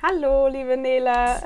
[0.00, 1.42] Hallo, liebe Nele.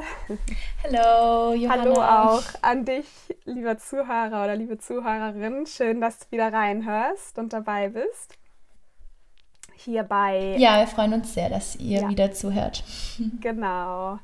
[0.84, 1.82] Hallo, Johanna.
[1.82, 3.06] Hallo auch an dich,
[3.46, 5.64] lieber Zuhörer oder liebe Zuhörerin.
[5.64, 8.36] Schön, dass du wieder reinhörst und dabei bist.
[9.74, 10.54] Hier bei.
[10.58, 12.08] Ja, wir freuen uns sehr, dass ihr ja.
[12.10, 12.84] wieder zuhört.
[13.40, 14.18] Genau.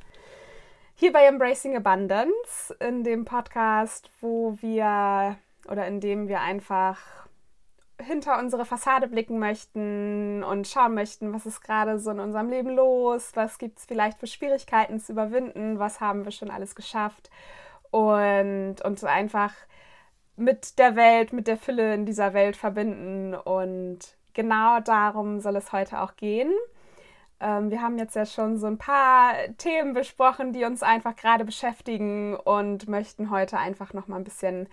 [0.94, 5.36] Hier bei Embracing Abundance, in dem Podcast, wo wir
[5.70, 6.98] oder in dem wir einfach
[8.00, 12.70] hinter unsere Fassade blicken möchten und schauen möchten, was ist gerade so in unserem Leben
[12.70, 17.30] los, was gibt es vielleicht für Schwierigkeiten zu überwinden, was haben wir schon alles geschafft
[17.90, 19.52] und uns einfach
[20.36, 23.34] mit der Welt, mit der Fülle in dieser Welt verbinden.
[23.34, 23.98] Und
[24.34, 26.52] genau darum soll es heute auch gehen.
[27.40, 31.44] Ähm, wir haben jetzt ja schon so ein paar Themen besprochen, die uns einfach gerade
[31.44, 34.68] beschäftigen und möchten heute einfach noch mal ein bisschen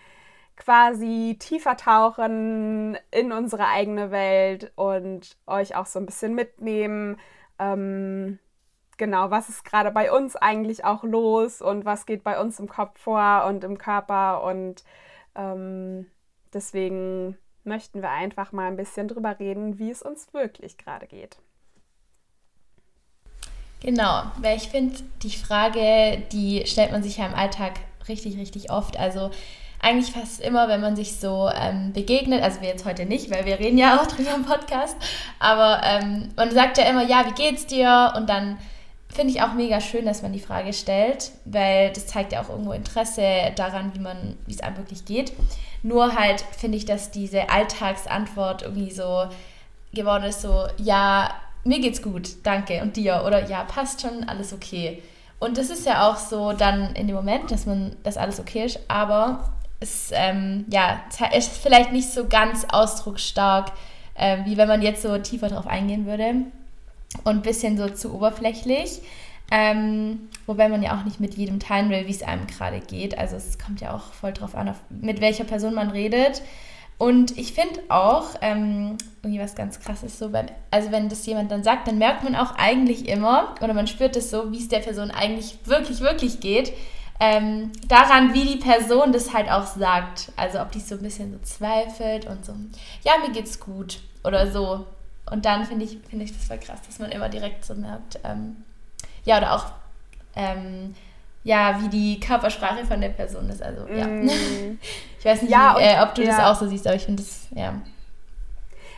[0.58, 7.18] quasi tiefer tauchen in unsere eigene Welt und euch auch so ein bisschen mitnehmen.
[7.60, 8.40] Ähm,
[8.98, 12.68] genau, was ist gerade bei uns eigentlich auch los und was geht bei uns im
[12.68, 14.84] Kopf vor und im Körper und
[15.36, 16.08] ähm,
[16.54, 21.38] deswegen möchten wir einfach mal ein bisschen drüber reden, wie es uns wirklich gerade geht.
[23.82, 27.74] Genau, weil ich finde, die Frage, die stellt man sich ja im Alltag
[28.08, 28.98] richtig, richtig oft.
[28.98, 29.32] Also
[29.86, 33.46] eigentlich fast immer, wenn man sich so ähm, begegnet, also wir jetzt heute nicht, weil
[33.46, 34.98] wir reden ja auch drüber im Podcast,
[35.40, 38.12] aber ähm, man sagt ja immer, ja, wie geht's dir?
[38.18, 38.58] Und dann
[39.14, 42.50] finde ich auch mega schön, dass man die Frage stellt, weil das zeigt ja auch
[42.50, 45.32] irgendwo Interesse daran, wie man, wie es einem wirklich geht.
[45.84, 49.28] Nur halt finde ich, dass diese Alltagsantwort irgendwie so
[49.94, 51.30] geworden ist, so, ja,
[51.64, 55.04] mir geht's gut, danke, und dir, oder ja, passt schon, alles okay.
[55.38, 58.66] Und das ist ja auch so dann in dem Moment, dass man, dass alles okay
[58.66, 61.02] ist, aber ist, ähm, ja,
[61.36, 63.72] ist vielleicht nicht so ganz ausdrucksstark,
[64.16, 66.36] äh, wie wenn man jetzt so tiefer drauf eingehen würde.
[67.24, 69.02] Und ein bisschen so zu oberflächlich.
[69.52, 73.18] Ähm, wobei man ja auch nicht mit jedem teilen will, wie es einem gerade geht.
[73.18, 76.42] Also es kommt ja auch voll drauf an, auf, mit welcher Person man redet.
[76.98, 81.52] Und ich finde auch, ähm, irgendwie was ganz krasses so, beim, also wenn das jemand
[81.52, 84.70] dann sagt, dann merkt man auch eigentlich immer, oder man spürt es so, wie es
[84.70, 86.72] der Person eigentlich wirklich, wirklich geht
[87.20, 90.32] ähm, daran, wie die Person das halt auch sagt.
[90.36, 92.54] Also ob die so ein bisschen so zweifelt und so,
[93.04, 94.86] ja, mir geht's gut oder so.
[95.32, 98.20] Und dann finde ich, find ich das voll krass, dass man immer direkt so merkt,
[98.24, 98.58] ähm,
[99.24, 99.66] ja, oder auch,
[100.36, 100.94] ähm,
[101.44, 103.62] ja, wie die Körpersprache von der Person ist.
[103.62, 104.08] Also, ja.
[104.08, 104.30] Mm.
[105.20, 106.30] Ich weiß nicht, ja, wie, äh, ob du ja.
[106.30, 107.82] das auch so siehst, aber ich finde das, ja.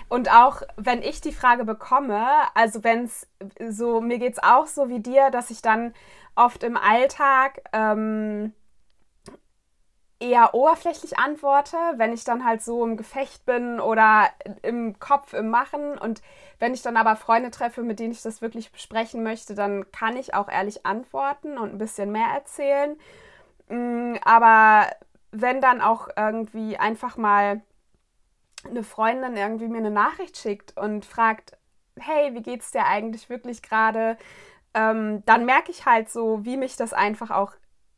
[0.10, 2.22] Und auch wenn ich die Frage bekomme,
[2.54, 3.28] also wenn es
[3.70, 5.94] so, mir geht es auch so wie dir, dass ich dann
[6.38, 8.54] oft im Alltag ähm,
[10.20, 14.30] eher oberflächlich antworte, wenn ich dann halt so im Gefecht bin oder
[14.64, 15.98] im Kopf im Machen.
[15.98, 16.22] Und
[16.60, 20.18] wenn ich dann aber Freunde treffe, mit denen ich das wirklich besprechen möchte, dann kann
[20.18, 22.98] ich auch ehrlich antworten und ein bisschen mehr erzählen.
[23.70, 24.88] Mm, aber
[25.32, 27.62] wenn dann auch irgendwie einfach mal
[28.68, 31.58] eine Freundin irgendwie mir eine Nachricht schickt und fragt,
[32.00, 34.18] hey, wie geht's dir eigentlich wirklich gerade?
[34.74, 37.54] Ähm, dann merke ich halt so, wie mich das einfach auch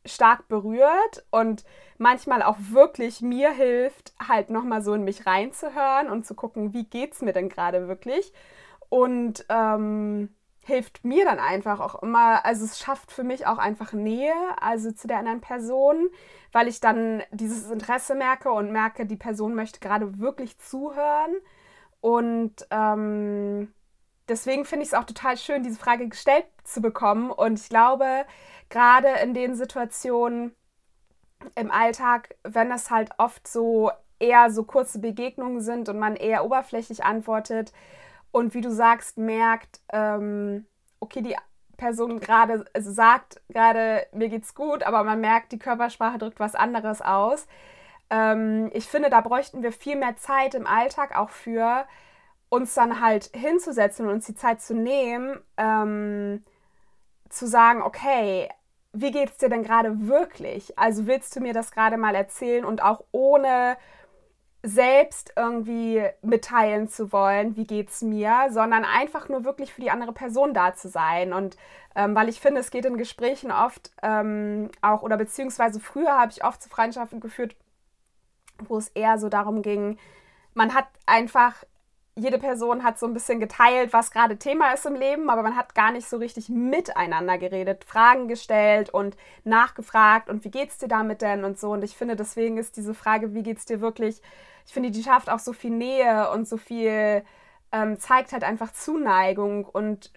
[0.06, 1.64] stark berührt und
[1.98, 6.84] manchmal auch wirklich mir hilft, halt nochmal so in mich reinzuhören und zu gucken, wie
[6.84, 8.32] geht's mir denn gerade wirklich.
[8.88, 10.30] Und ähm,
[10.64, 14.92] hilft mir dann einfach auch immer, also es schafft für mich auch einfach Nähe, also
[14.92, 16.08] zu der anderen Person,
[16.52, 21.36] weil ich dann dieses Interesse merke und merke, die Person möchte gerade wirklich zuhören.
[22.00, 23.72] Und ähm,
[24.30, 27.30] deswegen finde ich es auch total schön, diese Frage gestellt zu bekommen.
[27.30, 28.24] Und ich glaube,
[28.70, 30.54] gerade in den Situationen
[31.54, 36.44] im Alltag, wenn es halt oft so eher so kurze Begegnungen sind und man eher
[36.44, 37.72] oberflächlich antwortet
[38.32, 40.66] und wie du sagst, merkt, ähm,
[41.00, 41.36] okay, die
[41.76, 46.54] Person gerade also sagt gerade, mir geht's gut, aber man merkt, die Körpersprache drückt was
[46.54, 47.46] anderes aus.
[48.10, 51.86] Ähm, ich finde, da bräuchten wir viel mehr Zeit im Alltag auch für,
[52.50, 56.44] uns dann halt hinzusetzen und uns die Zeit zu nehmen, ähm,
[57.30, 58.48] zu sagen, okay,
[58.92, 60.76] wie geht es dir denn gerade wirklich?
[60.78, 63.76] Also willst du mir das gerade mal erzählen und auch ohne
[64.62, 69.90] selbst irgendwie mitteilen zu wollen, wie geht es mir, sondern einfach nur wirklich für die
[69.90, 71.32] andere Person da zu sein.
[71.32, 71.56] Und
[71.94, 76.32] ähm, weil ich finde, es geht in Gesprächen oft ähm, auch, oder beziehungsweise früher habe
[76.32, 77.56] ich oft zu Freundschaften geführt,
[78.58, 79.98] wo es eher so darum ging,
[80.52, 81.64] man hat einfach
[82.20, 85.56] jede Person hat so ein bisschen geteilt, was gerade Thema ist im Leben, aber man
[85.56, 90.88] hat gar nicht so richtig miteinander geredet, Fragen gestellt und nachgefragt und wie geht's dir
[90.88, 91.72] damit denn und so.
[91.72, 94.20] Und ich finde, deswegen ist diese Frage, wie geht's dir wirklich,
[94.66, 97.24] ich finde, die schafft auch so viel Nähe und so viel,
[97.72, 100.12] ähm, zeigt halt einfach Zuneigung und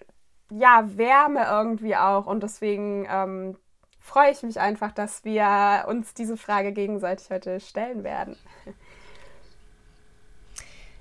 [0.50, 2.26] ja, Wärme irgendwie auch.
[2.26, 3.56] Und deswegen ähm,
[3.98, 8.36] freue ich mich einfach, dass wir uns diese Frage gegenseitig heute stellen werden.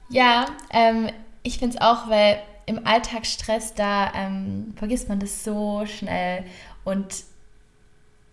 [0.10, 1.10] Ja, ähm,
[1.44, 6.46] ich finde es auch, weil im Alltagsstress, da ähm, vergisst man das so schnell
[6.84, 7.24] und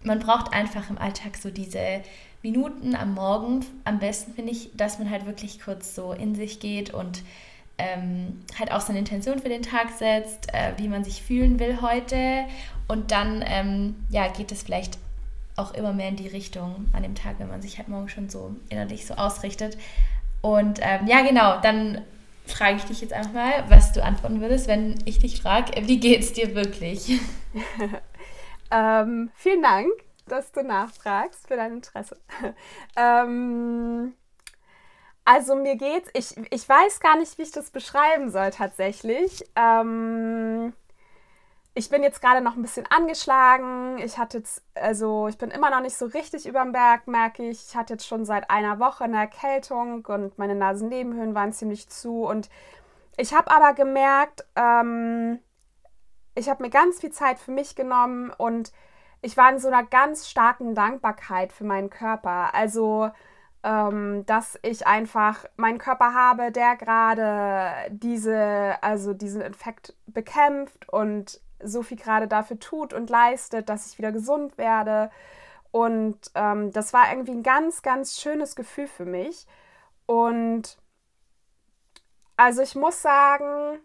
[0.03, 2.03] man braucht einfach im Alltag so diese
[2.43, 3.67] Minuten am Morgen.
[3.85, 7.23] Am besten finde ich, dass man halt wirklich kurz so in sich geht und
[7.77, 11.81] ähm, halt auch seine Intention für den Tag setzt, äh, wie man sich fühlen will
[11.83, 12.45] heute.
[12.89, 14.99] Und dann ähm, ja, geht es vielleicht
[15.57, 18.29] auch immer mehr in die Richtung an dem Tag, wenn man sich halt morgen schon
[18.29, 19.77] so innerlich so ausrichtet.
[20.43, 22.05] Und ähm, ja, genau, dann
[22.47, 26.01] frage ich dich jetzt einfach mal, was du antworten würdest, wenn ich dich frage, wie
[26.01, 27.21] geht es dir wirklich?
[28.71, 29.91] ähm, vielen Dank,
[30.27, 32.17] dass du nachfragst für dein Interesse.
[32.97, 34.15] ähm,
[35.25, 39.45] also mir geht's, ich, ich weiß gar nicht, wie ich das beschreiben soll tatsächlich.
[39.55, 40.73] Ähm,
[41.81, 43.97] ich bin jetzt gerade noch ein bisschen angeschlagen.
[44.05, 47.49] Ich hatte jetzt, also ich bin immer noch nicht so richtig über dem Berg, merke
[47.49, 47.69] ich.
[47.71, 52.25] Ich hatte jetzt schon seit einer Woche eine Erkältung und meine Nasennebenhöhlen waren ziemlich zu.
[52.27, 52.51] Und
[53.17, 55.39] ich habe aber gemerkt, ähm,
[56.35, 58.73] ich habe mir ganz viel Zeit für mich genommen und
[59.23, 62.55] ich war in so einer ganz starken Dankbarkeit für meinen Körper.
[62.55, 63.11] Also
[63.63, 71.41] ähm, dass ich einfach meinen Körper habe, der gerade diese, also diesen Infekt bekämpft und
[71.63, 75.11] so viel gerade dafür tut und leistet, dass ich wieder gesund werde.
[75.73, 79.47] Und ähm, das war irgendwie ein ganz, ganz schönes Gefühl für mich.
[80.07, 80.79] Und
[82.37, 83.79] also ich muss sagen,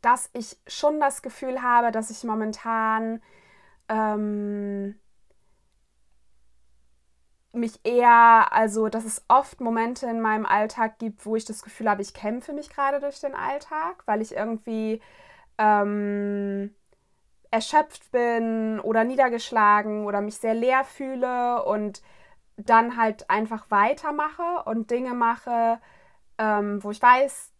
[0.00, 3.20] dass ich schon das Gefühl habe, dass ich momentan
[3.88, 4.98] ähm,
[7.52, 11.88] mich eher, also dass es oft Momente in meinem Alltag gibt, wo ich das Gefühl
[11.88, 15.00] habe, ich kämpfe mich gerade durch den Alltag, weil ich irgendwie
[15.58, 16.74] ähm,
[17.50, 22.02] erschöpft bin oder niedergeschlagen oder mich sehr leer fühle und
[22.56, 25.80] dann halt einfach weitermache und Dinge mache,
[26.38, 27.52] ähm, wo ich weiß,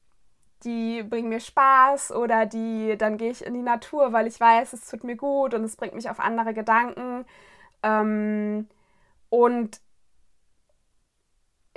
[0.65, 4.73] die bringen mir Spaß oder die, dann gehe ich in die Natur, weil ich weiß,
[4.73, 7.25] es tut mir gut und es bringt mich auf andere Gedanken.
[7.83, 8.69] Ähm,
[9.31, 9.81] und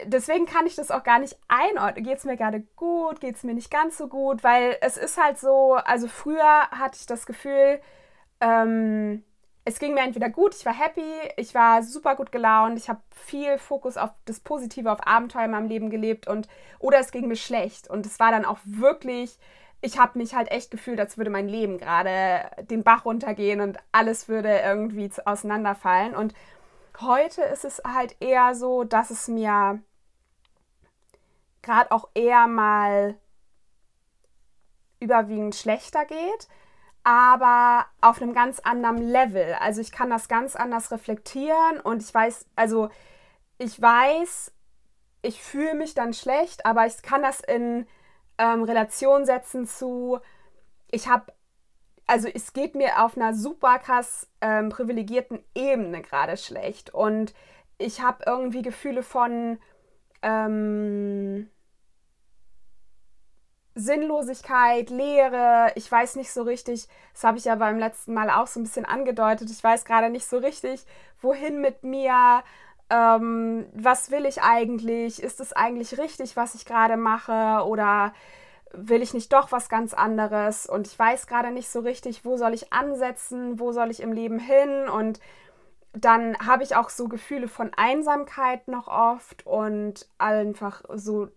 [0.05, 2.05] deswegen kann ich das auch gar nicht einordnen.
[2.05, 3.19] Geht es mir gerade gut?
[3.21, 4.43] Geht es mir nicht ganz so gut?
[4.43, 7.79] Weil es ist halt so, also früher hatte ich das Gefühl,
[8.39, 9.23] ähm,
[9.63, 11.05] es ging mir entweder gut, ich war happy,
[11.37, 15.51] ich war super gut gelaunt, ich habe viel Fokus auf das Positive, auf Abenteuer in
[15.51, 16.47] meinem Leben gelebt und
[16.79, 19.37] oder es ging mir schlecht und es war dann auch wirklich,
[19.81, 23.77] ich habe mich halt echt gefühlt, als würde mein Leben gerade den Bach runtergehen und
[23.91, 26.33] alles würde irgendwie auseinanderfallen und
[26.99, 29.81] heute ist es halt eher so, dass es mir
[31.61, 33.15] gerade auch eher mal
[34.99, 36.47] überwiegend schlechter geht,
[37.03, 39.55] aber auf einem ganz anderen Level.
[39.59, 42.89] Also ich kann das ganz anders reflektieren und ich weiß, also
[43.57, 44.51] ich weiß,
[45.21, 47.87] ich fühle mich dann schlecht, aber ich kann das in
[48.37, 50.19] ähm, Relation setzen zu,
[50.89, 51.31] ich habe,
[52.11, 56.93] also es geht mir auf einer super krass ähm, privilegierten Ebene gerade schlecht.
[56.93, 57.33] Und
[57.77, 59.57] ich habe irgendwie Gefühle von,
[60.21, 61.49] ähm,
[63.75, 68.47] Sinnlosigkeit, Leere, ich weiß nicht so richtig, das habe ich ja beim letzten Mal auch
[68.47, 70.85] so ein bisschen angedeutet, ich weiß gerade nicht so richtig,
[71.21, 72.43] wohin mit mir,
[72.89, 77.65] ähm, was will ich eigentlich, ist es eigentlich richtig, was ich gerade mache?
[77.65, 78.13] Oder
[78.73, 80.65] will ich nicht doch was ganz anderes?
[80.65, 84.13] Und ich weiß gerade nicht so richtig, wo soll ich ansetzen, wo soll ich im
[84.13, 84.87] Leben hin?
[84.89, 85.19] Und
[85.93, 91.27] dann habe ich auch so Gefühle von Einsamkeit noch oft und einfach so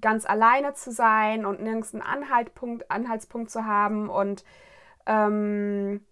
[0.00, 4.08] ganz alleine zu sein und nirgends einen Anhaltspunkt, Anhaltspunkt zu haben.
[4.08, 4.44] Und
[5.06, 6.04] ähm,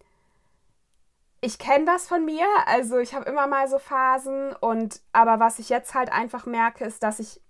[1.41, 4.53] ich kenne das von mir, also ich habe immer mal so Phasen.
[4.61, 7.41] Und aber was ich jetzt halt einfach merke, ist, dass ich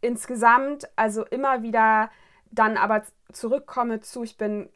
[0.00, 2.10] insgesamt also immer wieder
[2.50, 3.02] dann aber
[3.32, 4.68] zurückkomme zu, ich bin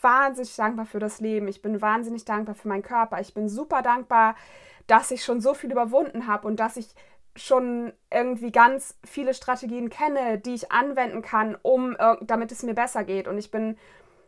[0.00, 3.82] wahnsinnig dankbar für das Leben, ich bin wahnsinnig dankbar für meinen Körper, ich bin super
[3.82, 4.36] dankbar,
[4.86, 6.88] dass ich schon so viel überwunden habe und dass ich
[7.34, 13.04] schon irgendwie ganz viele Strategien kenne, die ich anwenden kann, um damit es mir besser
[13.04, 13.28] geht.
[13.28, 13.76] Und ich bin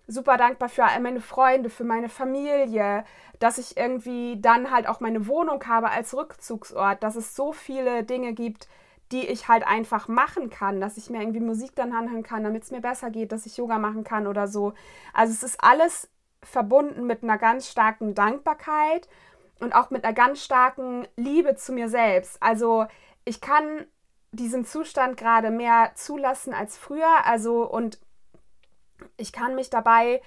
[0.06, 3.04] super dankbar für meine Freunde, für meine Familie,
[3.38, 8.04] dass ich irgendwie dann halt auch meine Wohnung habe als Rückzugsort, dass es so viele
[8.04, 8.68] Dinge gibt,
[9.12, 12.64] die ich halt einfach machen kann, dass ich mir irgendwie Musik dann anhören kann, damit
[12.64, 14.74] es mir besser geht, dass ich Yoga machen kann oder so.
[15.12, 16.08] Also es ist alles
[16.42, 19.08] verbunden mit einer ganz starken Dankbarkeit
[19.60, 22.42] und auch mit einer ganz starken Liebe zu mir selbst.
[22.42, 22.86] Also
[23.24, 23.86] ich kann
[24.32, 27.24] diesen Zustand gerade mehr zulassen als früher.
[27.24, 27.98] Also und
[29.16, 30.20] ich kann mich dabei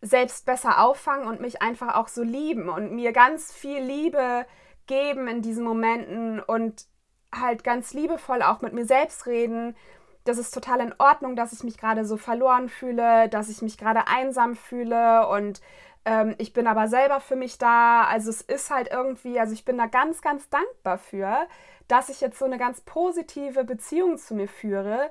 [0.00, 4.44] selbst besser auffangen und mich einfach auch so lieben und mir ganz viel Liebe
[4.86, 6.86] geben in diesen Momenten und
[7.34, 9.76] halt ganz liebevoll auch mit mir selbst reden.
[10.24, 13.76] Das ist total in Ordnung, dass ich mich gerade so verloren fühle, dass ich mich
[13.78, 15.60] gerade einsam fühle und
[16.04, 18.04] ähm, ich bin aber selber für mich da.
[18.04, 21.46] Also es ist halt irgendwie, also ich bin da ganz, ganz dankbar für,
[21.88, 25.10] dass ich jetzt so eine ganz positive Beziehung zu mir führe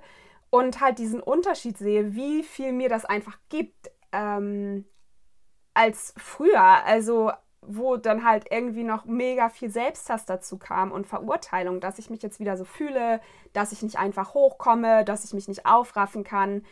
[0.50, 4.86] und halt diesen Unterschied sehe, wie viel mir das einfach gibt ähm,
[5.74, 6.62] als früher.
[6.86, 12.10] Also wo dann halt irgendwie noch mega viel Selbsthass dazu kam und Verurteilung, dass ich
[12.10, 13.22] mich jetzt wieder so fühle,
[13.54, 16.66] dass ich nicht einfach hochkomme, dass ich mich nicht aufraffen kann.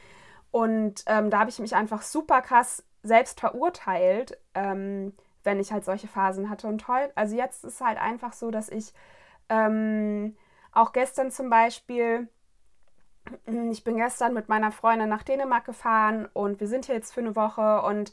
[0.51, 5.86] Und ähm, da habe ich mich einfach super krass selbst verurteilt, ähm, wenn ich halt
[5.86, 6.67] solche Phasen hatte.
[6.67, 8.93] Und heute, also jetzt ist es halt einfach so, dass ich
[9.48, 10.36] ähm,
[10.72, 12.27] auch gestern zum Beispiel,
[13.72, 17.22] ich bin gestern mit meiner Freundin nach Dänemark gefahren und wir sind hier jetzt für
[17.22, 18.12] eine Woche und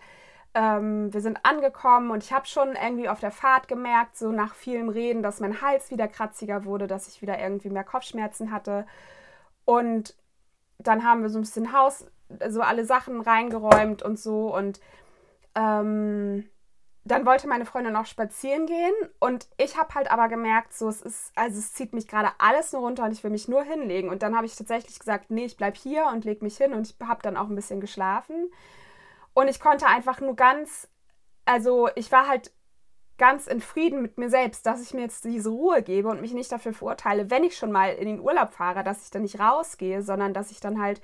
[0.56, 4.54] ähm, wir sind angekommen und ich habe schon irgendwie auf der Fahrt gemerkt, so nach
[4.54, 8.86] vielem Reden, dass mein Hals wieder kratziger wurde, dass ich wieder irgendwie mehr Kopfschmerzen hatte.
[9.66, 10.16] Und
[10.78, 12.06] dann haben wir so ein bisschen Haus,
[12.48, 14.54] so alle Sachen reingeräumt und so.
[14.54, 14.80] Und
[15.54, 16.48] ähm,
[17.04, 21.02] dann wollte meine Freundin auch spazieren gehen und ich habe halt aber gemerkt, so es
[21.02, 24.08] ist, also es zieht mich gerade alles nur runter und ich will mich nur hinlegen.
[24.08, 26.88] Und dann habe ich tatsächlich gesagt, nee, ich bleibe hier und lege mich hin und
[26.88, 28.50] ich habe dann auch ein bisschen geschlafen.
[29.36, 30.88] Und ich konnte einfach nur ganz,
[31.44, 32.52] also ich war halt
[33.18, 36.32] ganz in Frieden mit mir selbst, dass ich mir jetzt diese Ruhe gebe und mich
[36.32, 39.38] nicht dafür verurteile, wenn ich schon mal in den Urlaub fahre, dass ich dann nicht
[39.38, 41.02] rausgehe, sondern dass ich dann halt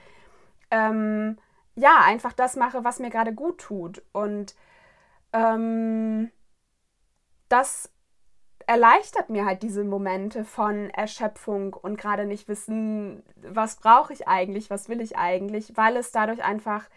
[0.70, 1.36] ähm,
[1.74, 4.02] ja, einfach das mache, was mir gerade gut tut.
[4.12, 4.54] Und
[5.34, 6.30] ähm,
[7.50, 7.92] das
[8.66, 14.70] erleichtert mir halt diese Momente von Erschöpfung und gerade nicht wissen, was brauche ich eigentlich,
[14.70, 16.88] was will ich eigentlich, weil es dadurch einfach,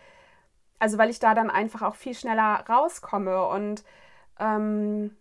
[0.79, 3.84] also weil ich da dann einfach auch viel schneller rauskomme und
[4.39, 5.15] ähm,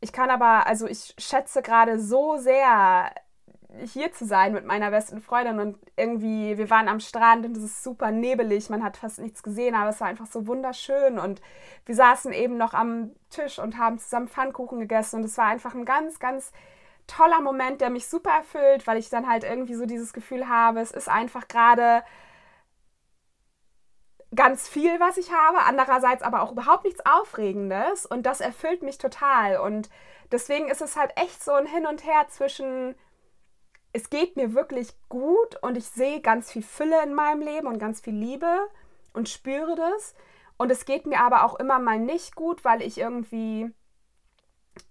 [0.00, 3.12] ich kann aber, also ich schätze gerade so sehr
[3.84, 7.62] hier zu sein mit meiner besten Freundin und irgendwie, wir waren am Strand und es
[7.62, 11.40] ist super nebelig, man hat fast nichts gesehen, aber es war einfach so wunderschön und
[11.86, 15.74] wir saßen eben noch am Tisch und haben zusammen Pfannkuchen gegessen und es war einfach
[15.74, 16.52] ein ganz, ganz
[17.06, 20.80] toller Moment, der mich super erfüllt, weil ich dann halt irgendwie so dieses Gefühl habe,
[20.80, 22.02] es ist einfach gerade
[24.34, 28.98] ganz viel, was ich habe, andererseits aber auch überhaupt nichts Aufregendes und das erfüllt mich
[28.98, 29.90] total und
[30.30, 32.94] deswegen ist es halt echt so ein Hin und Her zwischen
[33.92, 37.78] es geht mir wirklich gut und ich sehe ganz viel Fülle in meinem Leben und
[37.78, 38.68] ganz viel Liebe
[39.12, 40.14] und spüre das.
[40.56, 43.70] Und es geht mir aber auch immer mal nicht gut, weil ich irgendwie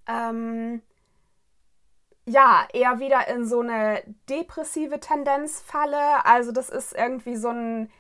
[0.08, 0.82] ähm,
[2.26, 6.26] ja eher wieder in so eine depressive Tendenz falle.
[6.26, 7.92] Also das ist irgendwie so ein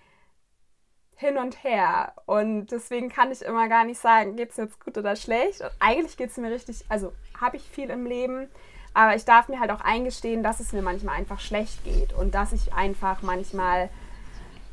[1.21, 2.13] hin und her.
[2.25, 5.61] Und deswegen kann ich immer gar nicht sagen, geht es mir jetzt gut oder schlecht.
[5.61, 8.47] Und eigentlich geht es mir richtig, also habe ich viel im Leben.
[8.93, 12.35] Aber ich darf mir halt auch eingestehen, dass es mir manchmal einfach schlecht geht und
[12.35, 13.89] dass ich einfach manchmal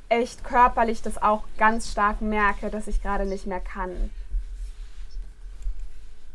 [0.09, 4.11] echt körperlich das auch ganz stark merke, dass ich gerade nicht mehr kann.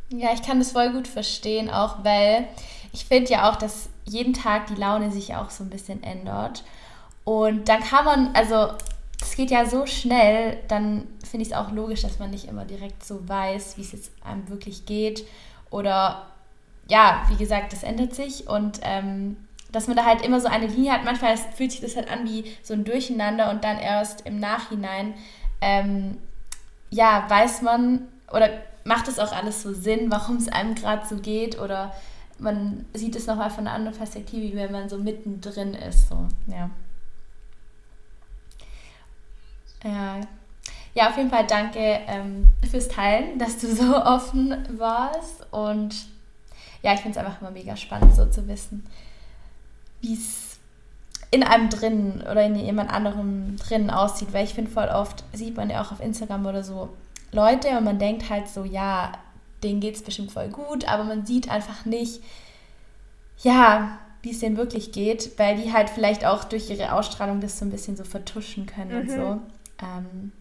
[0.10, 2.48] Ja, ich kann das voll gut verstehen, auch weil
[2.94, 6.64] ich finde ja auch, dass jeden Tag die Laune sich auch so ein bisschen ändert.
[7.26, 8.74] Und dann kann man, also
[9.36, 13.06] geht ja so schnell, dann finde ich es auch logisch, dass man nicht immer direkt
[13.06, 15.26] so weiß, wie es jetzt einem wirklich geht.
[15.70, 16.28] Oder
[16.90, 19.38] ja, wie gesagt, das ändert sich und ähm,
[19.72, 21.04] dass man da halt immer so eine Linie hat.
[21.04, 25.16] Manchmal fühlt sich das halt an wie so ein Durcheinander und dann erst im Nachhinein,
[25.62, 26.18] ähm,
[26.92, 28.50] ja, weiß man oder
[28.84, 31.94] macht es auch alles so Sinn, warum es einem gerade so geht oder
[32.40, 36.10] man sieht es nochmal von einer anderen Perspektive, wie wenn man so mittendrin ist.
[36.10, 36.70] So, ja.
[39.84, 40.22] Ja.
[40.96, 45.96] Ja, auf jeden Fall danke ähm, fürs Teilen, dass du so offen warst und
[46.84, 48.86] ja, ich finde es einfach immer mega spannend, so zu wissen,
[50.02, 50.58] wie es
[51.32, 54.34] in einem drin oder in jemand anderem drin aussieht.
[54.34, 56.90] Weil ich finde, voll oft sieht man ja auch auf Instagram oder so
[57.32, 59.14] Leute und man denkt halt so, ja,
[59.64, 62.22] denen geht es bestimmt voll gut, aber man sieht einfach nicht,
[63.42, 67.58] ja, wie es denen wirklich geht, weil die halt vielleicht auch durch ihre Ausstrahlung das
[67.58, 69.02] so ein bisschen so vertuschen können mhm.
[69.02, 69.42] und so.
[69.84, 70.32] Ähm,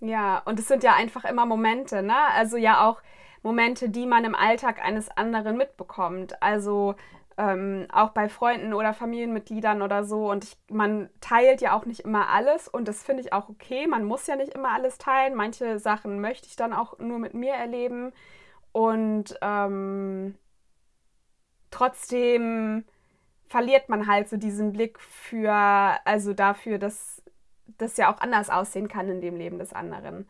[0.00, 2.16] ja, und es sind ja einfach immer Momente, ne?
[2.34, 3.02] Also ja auch
[3.42, 6.42] Momente, die man im Alltag eines anderen mitbekommt.
[6.42, 6.96] Also
[7.38, 10.30] ähm, auch bei Freunden oder Familienmitgliedern oder so.
[10.30, 13.86] Und ich, man teilt ja auch nicht immer alles und das finde ich auch okay.
[13.86, 15.34] Man muss ja nicht immer alles teilen.
[15.34, 18.12] Manche Sachen möchte ich dann auch nur mit mir erleben.
[18.72, 20.36] Und ähm,
[21.70, 22.84] trotzdem
[23.48, 25.52] verliert man halt so diesen Blick für,
[26.04, 27.22] also dafür, dass
[27.78, 30.28] das ja auch anders aussehen kann in dem Leben des anderen.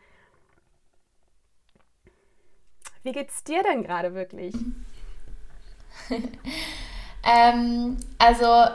[3.03, 4.53] Wie geht's dir denn gerade wirklich?
[7.23, 8.65] ähm, also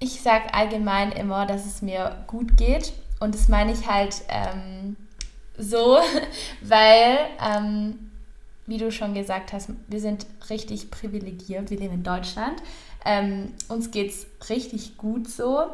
[0.00, 2.92] ich sage allgemein immer, dass es mir gut geht.
[3.20, 4.96] Und das meine ich halt ähm,
[5.56, 5.98] so,
[6.62, 8.10] weil, ähm,
[8.66, 11.70] wie du schon gesagt hast, wir sind richtig privilegiert.
[11.70, 12.62] Wir leben in Deutschland.
[13.04, 15.66] Ähm, uns geht es richtig gut so.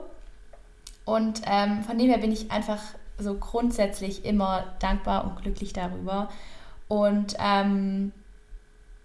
[1.04, 2.80] Und ähm, von dem her bin ich einfach
[3.18, 6.28] so grundsätzlich immer dankbar und glücklich darüber.
[6.88, 8.12] Und ähm,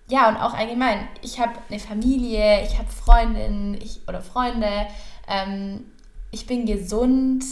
[0.08, 4.88] ja, und auch allgemein, ich habe eine Familie, ich habe Freundinnen ich, oder Freunde,
[5.28, 5.86] ähm,
[6.32, 7.44] ich bin gesund,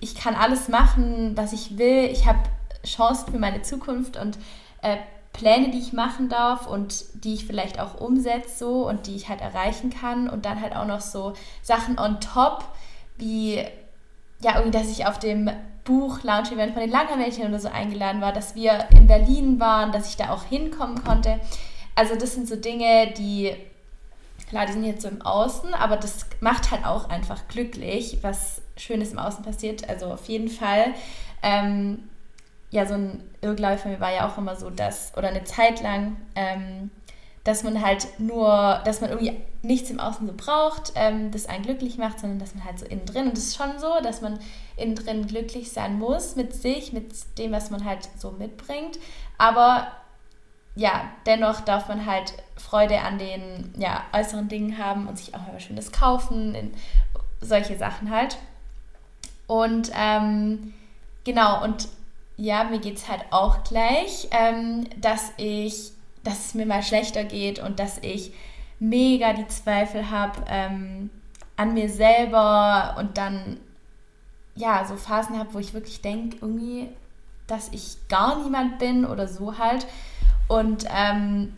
[0.00, 2.38] ich kann alles machen, was ich will, ich habe
[2.84, 4.38] Chancen für meine Zukunft und
[4.82, 4.98] äh,
[5.32, 9.28] Pläne, die ich machen darf und die ich vielleicht auch umsetze so und die ich
[9.28, 12.64] halt erreichen kann und dann halt auch noch so Sachen on top,
[13.16, 13.64] wie
[14.40, 15.50] ja, irgendwie, dass ich auf dem
[15.84, 20.16] Buch-Lounge-Event von den Langermädchen oder so eingeladen war, dass wir in Berlin waren, dass ich
[20.16, 21.40] da auch hinkommen konnte.
[21.94, 23.54] Also das sind so Dinge, die,
[24.48, 28.62] klar, die sind jetzt so im Außen, aber das macht halt auch einfach glücklich, was
[28.76, 29.88] Schönes im Außen passiert.
[29.88, 30.94] Also auf jeden Fall.
[31.42, 32.08] Ähm,
[32.70, 35.82] ja, so ein Irrglaube von mir war ja auch immer so, dass, oder eine Zeit
[35.82, 36.90] lang, ähm,
[37.44, 41.64] dass man halt nur, dass man irgendwie nichts im Außen so braucht, ähm, das einen
[41.64, 44.20] glücklich macht, sondern dass man halt so innen drin, und es ist schon so, dass
[44.22, 44.38] man
[44.76, 48.98] innen drin glücklich sein muss mit sich, mit dem, was man halt so mitbringt,
[49.38, 49.88] aber
[50.76, 55.40] ja, dennoch darf man halt Freude an den ja, äußeren Dingen haben und sich auch
[55.40, 56.72] mal was Schönes kaufen,
[57.40, 58.38] solche Sachen halt.
[59.46, 60.74] Und ähm,
[61.22, 61.88] genau, und
[62.36, 65.92] ja, mir geht es halt auch gleich, ähm, dass ich
[66.24, 68.32] dass es mir mal schlechter geht und dass ich
[68.80, 71.10] mega die Zweifel habe ähm,
[71.56, 73.58] an mir selber und dann
[74.56, 76.88] ja so Phasen habe, wo ich wirklich denke, irgendwie,
[77.46, 79.86] dass ich gar niemand bin oder so halt.
[80.48, 81.56] Und ähm,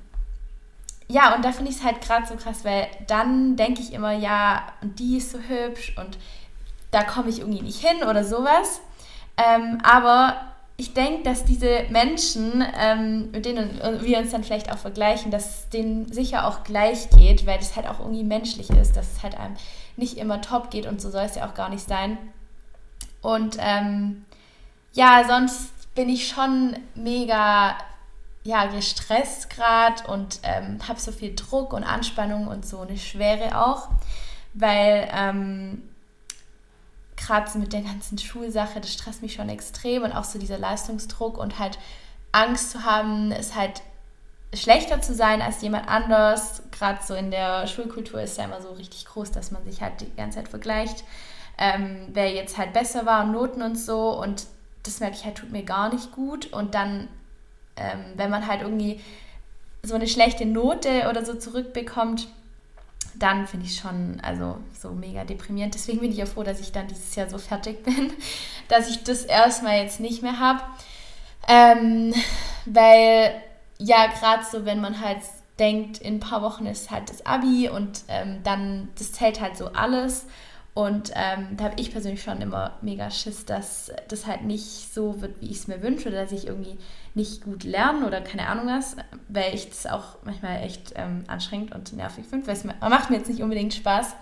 [1.09, 4.13] ja, und da finde ich es halt gerade so krass, weil dann denke ich immer,
[4.13, 6.19] ja, und die ist so hübsch und
[6.91, 8.81] da komme ich irgendwie nicht hin oder sowas.
[9.37, 10.37] Ähm, aber
[10.79, 15.61] ich denke, dass diese Menschen, ähm, mit denen wir uns dann vielleicht auch vergleichen, dass
[15.61, 19.23] es denen sicher auch gleich geht, weil das halt auch irgendwie menschlich ist, dass es
[19.23, 19.57] halt einem
[19.97, 22.19] nicht immer top geht und so soll es ja auch gar nicht sein.
[23.23, 24.27] Und ähm,
[24.93, 27.77] ja, sonst bin ich schon mega
[28.45, 33.61] ja, gestresst gerade und ähm, habe so viel Druck und Anspannung und so eine Schwere
[33.61, 33.89] auch,
[34.55, 35.83] weil ähm,
[37.17, 40.59] gerade so mit der ganzen Schulsache, das stresst mich schon extrem und auch so dieser
[40.59, 41.79] Leistungsdruck und halt
[42.33, 43.83] Angst zu haben, es halt
[44.55, 46.63] schlechter zu sein als jemand anders.
[46.71, 50.01] Gerade so in der Schulkultur ist ja immer so richtig groß, dass man sich halt
[50.01, 51.05] die ganze Zeit vergleicht,
[51.59, 54.11] ähm, wer jetzt halt besser war und Noten und so.
[54.21, 54.47] Und
[54.83, 56.53] das merke ich halt, tut mir gar nicht gut.
[56.53, 57.09] Und dann,
[57.77, 59.01] ähm, wenn man halt irgendwie
[59.83, 62.29] so eine schlechte Note oder so zurückbekommt,
[63.19, 65.75] dann finde ich schon also so mega deprimierend.
[65.75, 68.13] Deswegen bin ich ja froh, dass ich dann dieses Jahr so fertig bin,
[68.69, 70.63] dass ich das erstmal jetzt nicht mehr habe.
[71.49, 72.15] Ähm,
[72.65, 73.35] weil
[73.79, 75.19] ja, gerade so, wenn man halt
[75.59, 79.57] denkt, in ein paar Wochen ist halt das Abi und ähm, dann, das zählt halt
[79.57, 80.27] so alles.
[80.77, 85.23] Und ähm, da habe ich persönlich schon immer mega Schiss, dass das halt nicht so
[85.23, 86.77] wird, wie ich es mir wünsche, oder dass ich irgendwie
[87.15, 88.95] nicht gut lerne oder keine Ahnung was,
[89.29, 93.17] weil ich das auch manchmal echt ähm, anstrengend und nervig finde, weil es macht mir
[93.17, 94.17] jetzt nicht unbedingt Spaß.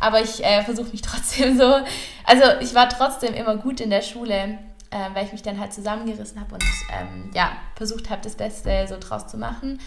[0.00, 1.76] Aber ich äh, versuche mich trotzdem so.
[2.24, 4.58] Also ich war trotzdem immer gut in der Schule,
[4.90, 8.84] äh, weil ich mich dann halt zusammengerissen habe und ähm, ja, versucht habe, das Beste
[8.88, 9.78] so draus zu machen.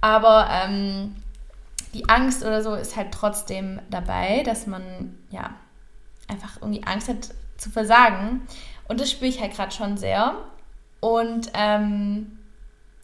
[0.00, 1.16] Aber ähm,
[1.94, 5.54] die Angst oder so ist halt trotzdem dabei, dass man ja
[6.28, 8.42] einfach irgendwie Angst hat zu versagen.
[8.88, 10.36] Und das spüre ich halt gerade schon sehr.
[11.00, 12.38] Und ähm,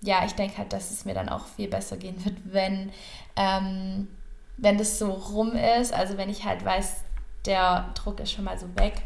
[0.00, 2.90] ja, ich denke halt, dass es mir dann auch viel besser gehen wird, wenn,
[3.36, 4.08] ähm,
[4.56, 5.92] wenn das so rum ist.
[5.92, 7.02] Also wenn ich halt weiß,
[7.46, 9.02] der Druck ist schon mal so weg.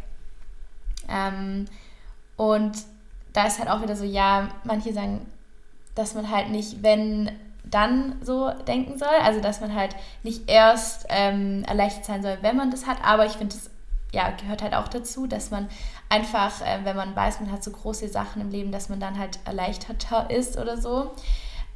[1.08, 1.66] Ähm,
[2.36, 2.76] und
[3.32, 5.26] da ist halt auch wieder so, ja, manche sagen,
[5.94, 7.30] dass man halt nicht, wenn
[7.66, 9.09] dann so denken soll.
[9.22, 12.98] Also dass man halt nicht erst ähm, erleichtert sein soll, wenn man das hat.
[13.05, 13.70] Aber ich finde, das
[14.12, 15.68] ja, gehört halt auch dazu, dass man
[16.09, 19.18] einfach, äh, wenn man weiß, man hat so große Sachen im Leben, dass man dann
[19.18, 21.11] halt erleichterter ist oder so.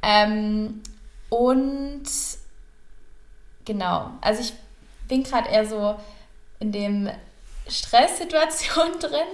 [0.01, 0.81] Ähm,
[1.29, 2.03] und
[3.65, 4.53] genau, also ich
[5.07, 5.95] bin gerade eher so
[6.59, 7.09] in dem
[7.67, 9.27] Stresssituation drin,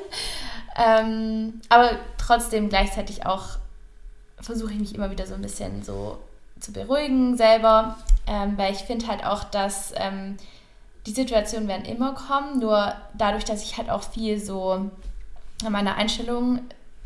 [0.75, 3.57] ähm, aber trotzdem gleichzeitig auch
[4.39, 6.19] versuche ich mich immer wieder so ein bisschen so
[6.59, 10.37] zu beruhigen selber, ähm, weil ich finde halt auch, dass ähm,
[11.05, 14.89] die Situationen werden immer kommen, nur dadurch, dass ich halt auch viel so
[15.63, 16.59] an meiner Einstellung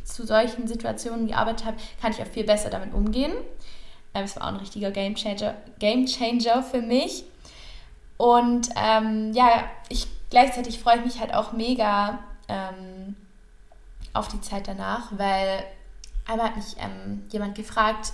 [0.04, 3.34] zu solchen Situationen gearbeitet habe, kann ich auch viel besser damit umgehen.
[4.14, 7.24] Es war auch ein richtiger Game Changer, Game Changer für mich.
[8.18, 13.16] Und ähm, ja, ich gleichzeitig freue ich mich halt auch mega ähm,
[14.14, 15.64] auf die Zeit danach, weil
[16.28, 18.14] einmal hat mich ähm, jemand gefragt,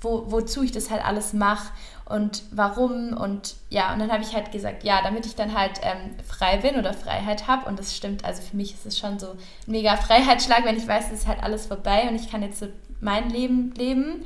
[0.00, 1.72] wo, wozu ich das halt alles mache
[2.04, 5.80] und warum und ja, und dann habe ich halt gesagt, ja, damit ich dann halt
[5.82, 9.18] ähm, frei bin oder Freiheit habe und das stimmt, also für mich ist es schon
[9.18, 12.42] so ein mega Freiheitsschlag, wenn ich weiß, es ist halt alles vorbei und ich kann
[12.42, 12.66] jetzt so
[13.00, 14.24] mein Leben leben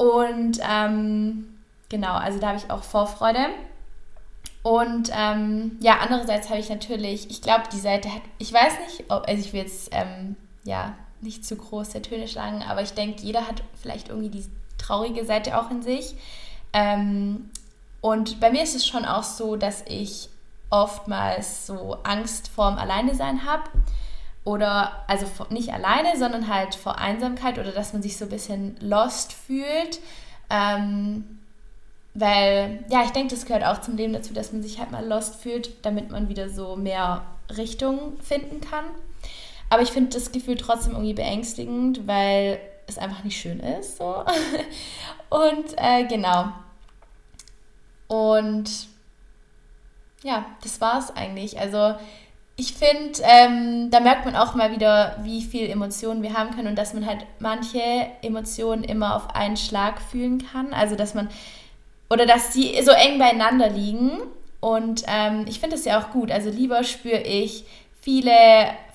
[0.00, 1.58] und ähm,
[1.90, 3.48] genau, also da habe ich auch Vorfreude.
[4.62, 9.10] Und ähm, ja, andererseits habe ich natürlich, ich glaube, die Seite hat, ich weiß nicht,
[9.10, 13.22] ob, also ich will jetzt ähm, ja nicht zu große Töne schlagen, aber ich denke,
[13.22, 14.44] jeder hat vielleicht irgendwie die
[14.78, 16.14] traurige Seite auch in sich.
[16.72, 17.50] Ähm,
[18.00, 20.28] und bei mir ist es schon auch so, dass ich
[20.70, 23.64] oftmals so Angst vorm Alleine sein habe
[24.44, 28.76] oder also nicht alleine, sondern halt vor Einsamkeit oder dass man sich so ein bisschen
[28.80, 30.00] lost fühlt.
[30.48, 31.38] Ähm,
[32.14, 35.06] weil, ja, ich denke, das gehört auch zum Leben dazu, dass man sich halt mal
[35.06, 37.22] lost fühlt, damit man wieder so mehr
[37.56, 38.84] Richtung finden kann.
[39.70, 43.96] Aber ich finde das Gefühl trotzdem irgendwie beängstigend, weil es einfach nicht schön ist.
[43.96, 44.24] So.
[45.30, 46.52] Und äh, genau.
[48.08, 48.88] Und
[50.22, 51.58] ja, das war es eigentlich.
[51.58, 51.94] Also
[52.56, 56.68] ich finde, ähm, da merkt man auch mal wieder, wie viel Emotionen wir haben können
[56.68, 57.80] und dass man halt manche
[58.20, 60.74] Emotionen immer auf einen Schlag fühlen kann.
[60.74, 61.30] Also dass man,
[62.10, 64.20] oder dass die so eng beieinander liegen.
[64.58, 66.30] Und ähm, ich finde das ja auch gut.
[66.30, 67.64] Also lieber spüre ich
[68.02, 68.34] viele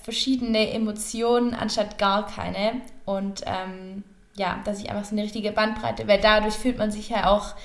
[0.06, 2.80] verschiedene Emotionen anstatt gar keine.
[3.04, 4.04] Und ähm,
[4.36, 7.56] ja, dass ich einfach so eine richtige Bandbreite, weil dadurch fühlt man sich ja auch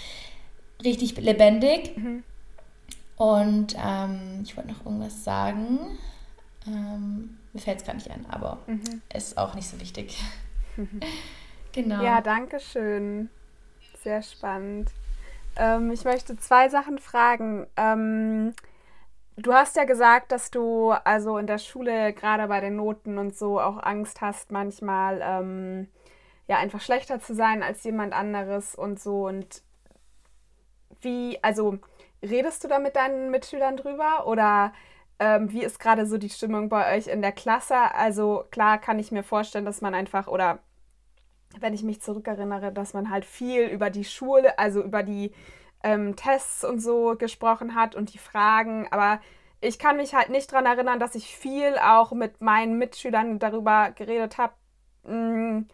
[0.84, 1.96] richtig lebendig.
[1.96, 2.24] Mhm.
[3.16, 5.78] Und ähm, ich wollte noch irgendwas sagen.
[6.66, 9.04] Ähm, mir fällt es gar nicht ein, aber mhm.
[9.14, 10.20] ist auch nicht so wichtig.
[11.74, 12.02] genau.
[12.02, 13.30] Ja, danke schön.
[14.04, 14.90] Sehr spannend.
[15.58, 17.68] Ähm, ich möchte zwei Sachen fragen.
[19.38, 23.36] Du hast ja gesagt, dass du also in der Schule gerade bei den Noten und
[23.36, 25.88] so auch Angst hast, manchmal ähm,
[26.48, 29.28] ja einfach schlechter zu sein als jemand anderes und so.
[29.28, 29.64] Und
[31.02, 31.78] wie, also
[32.22, 34.74] redest du da mit deinen Mitschülern drüber oder
[35.20, 37.76] ähm, wie ist gerade so die Stimmung bei euch in der Klasse?
[37.96, 40.60] Also klar kann ich mir vorstellen, dass man einfach oder
[41.60, 45.32] wenn ich mich zurückerinnere, dass man halt viel über die Schule, also über die
[45.84, 49.20] ähm, Tests und so gesprochen hat und die Fragen, aber
[49.62, 53.92] ich kann mich halt nicht daran erinnern, dass ich viel auch mit meinen Mitschülern darüber
[53.92, 54.54] geredet habe,
[55.04, 55.68] mm,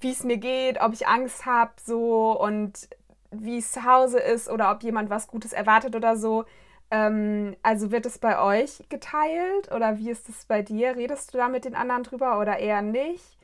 [0.00, 2.88] wie es mir geht, ob ich Angst habe, so und
[3.30, 6.44] wie es zu Hause ist oder ob jemand was Gutes erwartet oder so.
[6.90, 10.96] Ähm, also wird es bei euch geteilt oder wie ist es bei dir?
[10.96, 13.36] Redest du da mit den anderen drüber oder eher nicht?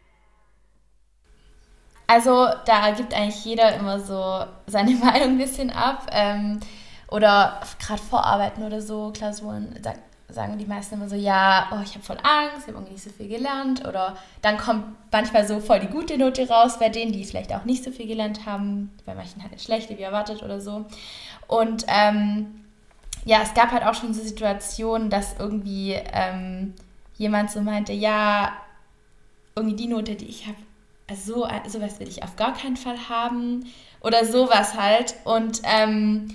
[2.08, 6.06] Also da gibt eigentlich jeder immer so seine Meinung ein bisschen ab.
[6.10, 6.58] Ähm,
[7.08, 11.94] oder gerade Vorarbeiten oder so, Klausuren, sagt sagen die meisten immer so, ja, oh, ich
[11.94, 13.86] habe voll Angst, ich habe irgendwie nicht so viel gelernt.
[13.86, 17.64] Oder dann kommt manchmal so voll die gute Note raus bei denen, die vielleicht auch
[17.64, 18.92] nicht so viel gelernt haben.
[19.06, 20.84] Bei manchen halt eine schlechte, wie erwartet oder so.
[21.46, 22.64] Und ähm,
[23.24, 26.74] ja, es gab halt auch schon so Situationen, dass irgendwie ähm,
[27.16, 28.52] jemand so meinte, ja,
[29.56, 30.58] irgendwie die Note, die ich habe,
[31.08, 33.66] also so, sowas will ich auf gar keinen Fall haben.
[34.00, 35.14] Oder sowas halt.
[35.24, 36.28] Und ähm,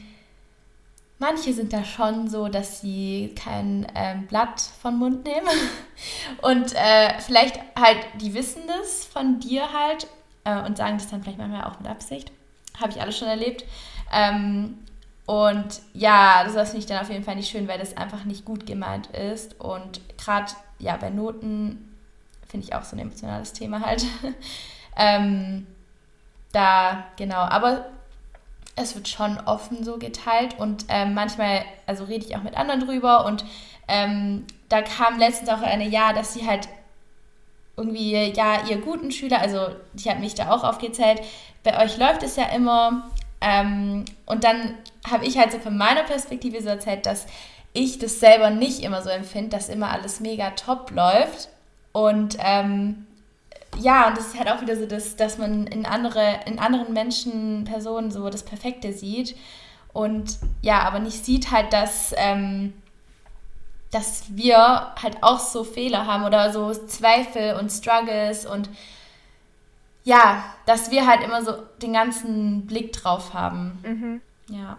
[1.24, 5.48] Manche sind da schon so, dass sie kein ähm, Blatt von Mund nehmen
[6.42, 10.08] und äh, vielleicht halt, die wissen das von dir halt
[10.44, 12.34] äh, und sagen das dann vielleicht manchmal auch mit Absicht.
[12.78, 13.64] Habe ich alles schon erlebt.
[14.12, 14.80] Ähm,
[15.26, 18.44] und ja, das finde ich dann auf jeden Fall nicht schön, weil das einfach nicht
[18.44, 19.58] gut gemeint ist.
[19.62, 21.93] Und gerade ja, bei Noten
[22.54, 24.06] finde ich auch so ein emotionales Thema halt.
[24.96, 25.66] ähm,
[26.52, 27.40] da, genau.
[27.40, 27.86] Aber
[28.76, 32.82] es wird schon offen so geteilt und ähm, manchmal, also rede ich auch mit anderen
[32.82, 33.44] drüber und
[33.88, 36.70] ähm, da kam letztens auch eine, ja, dass sie halt
[37.76, 41.22] irgendwie, ja, ihr guten Schüler, also die hat mich da auch aufgezählt,
[41.64, 43.10] bei euch läuft es ja immer
[43.42, 44.76] ähm, und dann
[45.10, 47.26] habe ich halt so von meiner Perspektive so erzählt, dass
[47.74, 51.50] ich das selber nicht immer so empfinde, dass immer alles mega top läuft
[51.94, 53.08] und ähm,
[53.80, 56.94] ja, und das ist halt auch wieder so, dass, dass man in, andere, in anderen
[56.94, 59.36] Menschen, Personen so das Perfekte sieht.
[59.94, 62.74] Und ja, aber nicht sieht halt, dass, ähm,
[63.92, 68.70] dass wir halt auch so Fehler haben oder so Zweifel und Struggles und
[70.04, 73.80] ja, dass wir halt immer so den ganzen Blick drauf haben.
[73.84, 74.22] Mhm.
[74.54, 74.78] Ja.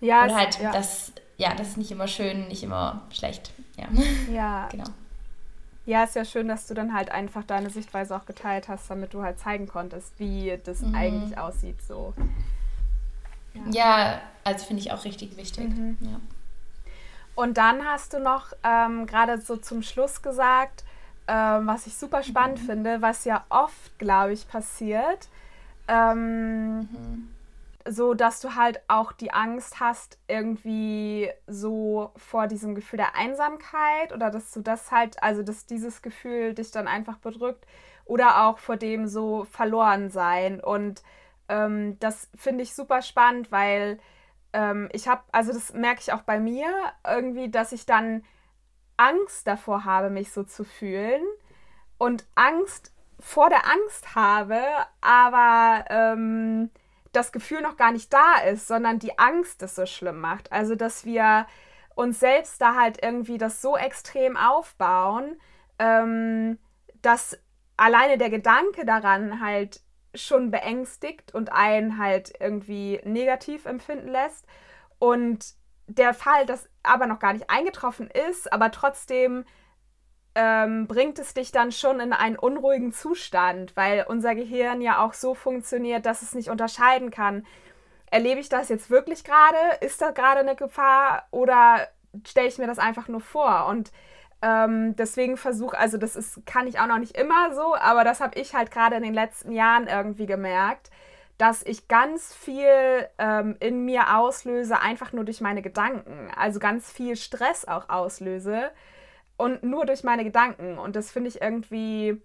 [0.00, 0.24] Ja.
[0.24, 0.72] Oder halt, ja.
[0.72, 3.52] dass ja, das ist nicht immer schön, nicht immer schlecht.
[3.76, 3.88] Ja,
[4.32, 4.68] ja.
[4.70, 4.86] genau.
[5.86, 9.14] Ja, ist ja schön, dass du dann halt einfach deine Sichtweise auch geteilt hast, damit
[9.14, 10.94] du halt zeigen konntest, wie das mhm.
[10.94, 11.80] eigentlich aussieht.
[11.80, 12.12] So.
[13.54, 15.68] Ja, ja also finde ich auch richtig wichtig.
[15.68, 15.96] Mhm.
[16.00, 16.20] Ja.
[17.36, 20.84] Und dann hast du noch ähm, gerade so zum Schluss gesagt,
[21.28, 22.66] ähm, was ich super spannend mhm.
[22.66, 25.28] finde, was ja oft, glaube ich, passiert,
[25.86, 27.35] ähm, mhm
[27.88, 34.12] so, dass du halt auch die Angst hast, irgendwie so vor diesem Gefühl der Einsamkeit
[34.12, 37.66] oder dass du das halt, also dass dieses Gefühl dich dann einfach bedrückt
[38.04, 40.60] oder auch vor dem so verloren sein.
[40.60, 41.02] Und
[41.48, 43.98] ähm, das finde ich super spannend, weil
[44.52, 46.68] ähm, ich habe, also das merke ich auch bei mir
[47.06, 48.24] irgendwie, dass ich dann
[48.96, 51.22] Angst davor habe, mich so zu fühlen
[51.98, 54.60] und Angst vor der Angst habe,
[55.00, 56.70] aber ähm,
[57.16, 60.52] das Gefühl noch gar nicht da ist, sondern die Angst es so schlimm macht.
[60.52, 61.46] Also, dass wir
[61.94, 65.40] uns selbst da halt irgendwie das so extrem aufbauen,
[65.78, 66.58] ähm,
[67.02, 67.38] dass
[67.76, 69.80] alleine der Gedanke daran halt
[70.14, 74.46] schon beängstigt und einen halt irgendwie negativ empfinden lässt.
[74.98, 75.54] Und
[75.86, 79.44] der Fall, das aber noch gar nicht eingetroffen ist, aber trotzdem
[80.36, 85.14] ähm, bringt es dich dann schon in einen unruhigen Zustand, weil unser Gehirn ja auch
[85.14, 87.46] so funktioniert, dass es nicht unterscheiden kann.
[88.10, 89.56] Erlebe ich das jetzt wirklich gerade?
[89.80, 91.88] Ist da gerade eine Gefahr oder
[92.26, 93.66] stelle ich mir das einfach nur vor?
[93.66, 93.90] Und
[94.42, 98.20] ähm, deswegen versuche, also das ist, kann ich auch noch nicht immer so, aber das
[98.20, 100.90] habe ich halt gerade in den letzten Jahren irgendwie gemerkt,
[101.38, 106.30] dass ich ganz viel ähm, in mir auslöse, einfach nur durch meine Gedanken.
[106.36, 108.70] Also ganz viel Stress auch auslöse
[109.36, 110.78] und nur durch meine Gedanken.
[110.78, 112.20] Und das finde ich irgendwie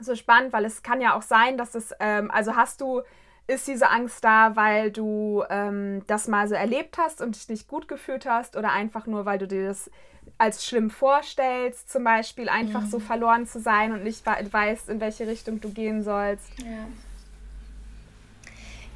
[0.00, 3.02] so spannend, weil es kann ja auch sein, dass es, ähm, also hast du,
[3.46, 7.68] ist diese Angst da, weil du ähm, das mal so erlebt hast und dich nicht
[7.68, 9.90] gut gefühlt hast oder einfach nur, weil du dir das
[10.38, 12.90] als schlimm vorstellst, zum Beispiel einfach mhm.
[12.90, 16.46] so verloren zu sein und nicht weißt, in welche Richtung du gehen sollst?
[16.58, 16.66] Ja,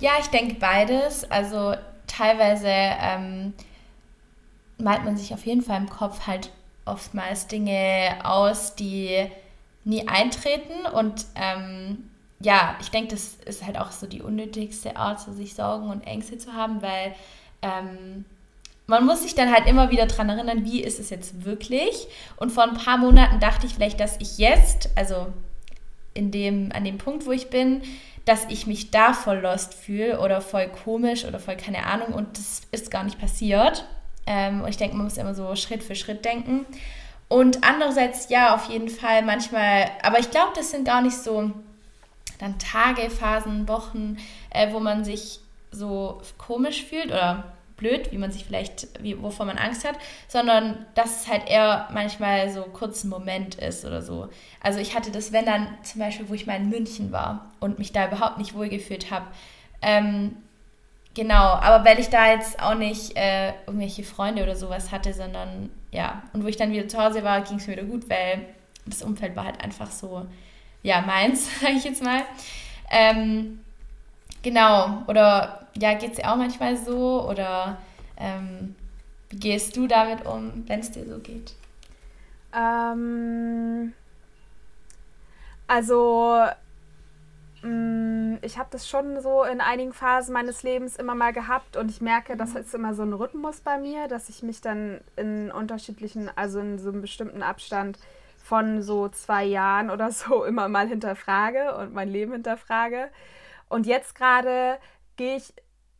[0.00, 1.30] ja ich denke beides.
[1.30, 1.74] Also
[2.06, 3.54] teilweise ähm,
[4.78, 6.52] malt man sich auf jeden Fall im Kopf halt
[6.90, 9.26] oftmals Dinge aus, die
[9.84, 10.86] nie eintreten.
[10.92, 15.54] Und ähm, ja, ich denke, das ist halt auch so die unnötigste Art, so sich
[15.54, 17.14] Sorgen und Ängste zu haben, weil
[17.62, 18.24] ähm,
[18.86, 22.08] man muss sich dann halt immer wieder daran erinnern, wie ist es jetzt wirklich.
[22.36, 25.28] Und vor ein paar Monaten dachte ich vielleicht, dass ich jetzt, also
[26.12, 27.82] in dem, an dem Punkt, wo ich bin,
[28.24, 32.36] dass ich mich da voll lost fühle oder voll komisch oder voll keine Ahnung und
[32.36, 33.84] das ist gar nicht passiert.
[34.26, 36.66] Ähm, und ich denke, man muss immer so Schritt für Schritt denken.
[37.28, 41.52] Und andererseits, ja, auf jeden Fall manchmal, aber ich glaube, das sind gar nicht so
[42.38, 44.16] dann Tage, Phasen, Wochen,
[44.50, 49.46] äh, wo man sich so komisch fühlt oder blöd, wie man sich vielleicht, wie, wovor
[49.46, 49.96] man Angst hat,
[50.28, 54.28] sondern dass es halt eher manchmal so kurz ein Moment ist oder so.
[54.60, 57.78] Also ich hatte das, wenn dann zum Beispiel, wo ich mal in München war und
[57.78, 59.26] mich da überhaupt nicht wohlgefühlt habe,
[59.82, 60.36] ähm,
[61.14, 65.70] Genau, aber weil ich da jetzt auch nicht äh, irgendwelche Freunde oder sowas hatte, sondern
[65.90, 68.46] ja, und wo ich dann wieder zu Hause war, ging es mir wieder gut, weil
[68.86, 70.26] das Umfeld war halt einfach so,
[70.82, 72.22] ja, meins, sage ich jetzt mal.
[72.90, 73.60] Ähm,
[74.42, 77.78] genau, oder ja, geht es dir auch manchmal so oder
[78.16, 78.76] ähm,
[79.30, 81.54] wie gehst du damit um, wenn es dir so geht?
[82.54, 83.94] Ähm,
[85.66, 86.44] also
[87.62, 92.00] ich habe das schon so in einigen Phasen meines Lebens immer mal gehabt und ich
[92.00, 96.30] merke, das ist immer so ein Rhythmus bei mir, dass ich mich dann in unterschiedlichen,
[96.36, 97.98] also in so einem bestimmten Abstand
[98.38, 103.10] von so zwei Jahren oder so immer mal hinterfrage und mein Leben hinterfrage.
[103.68, 104.78] Und jetzt gerade
[105.16, 105.52] gehe ich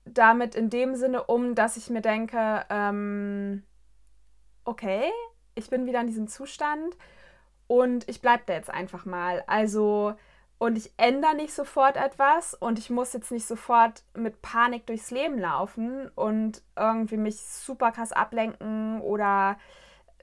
[0.05, 3.63] damit in dem Sinne um, dass ich mir denke, ähm,
[4.65, 5.11] okay,
[5.55, 6.97] ich bin wieder in diesem Zustand
[7.67, 9.45] und ich bleibe da jetzt einfach mal.
[9.47, 10.15] Also
[10.61, 15.11] und ich ändere nicht sofort etwas und ich muss jetzt nicht sofort mit Panik durchs
[15.11, 19.57] Leben laufen und irgendwie mich super krass ablenken oder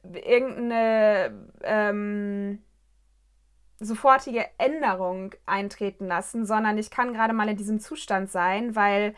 [0.03, 2.61] irgendeine ähm,
[3.79, 9.15] sofortige Änderung eintreten lassen, sondern ich kann gerade mal in diesem Zustand sein, weil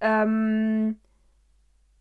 [0.00, 1.00] ähm,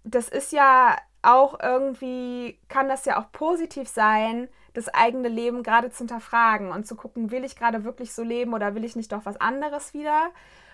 [0.04, 5.90] das ist ja auch irgendwie, kann das ja auch positiv sein, das eigene Leben gerade
[5.90, 9.12] zu hinterfragen und zu gucken, will ich gerade wirklich so leben oder will ich nicht
[9.12, 10.30] doch was anderes wieder?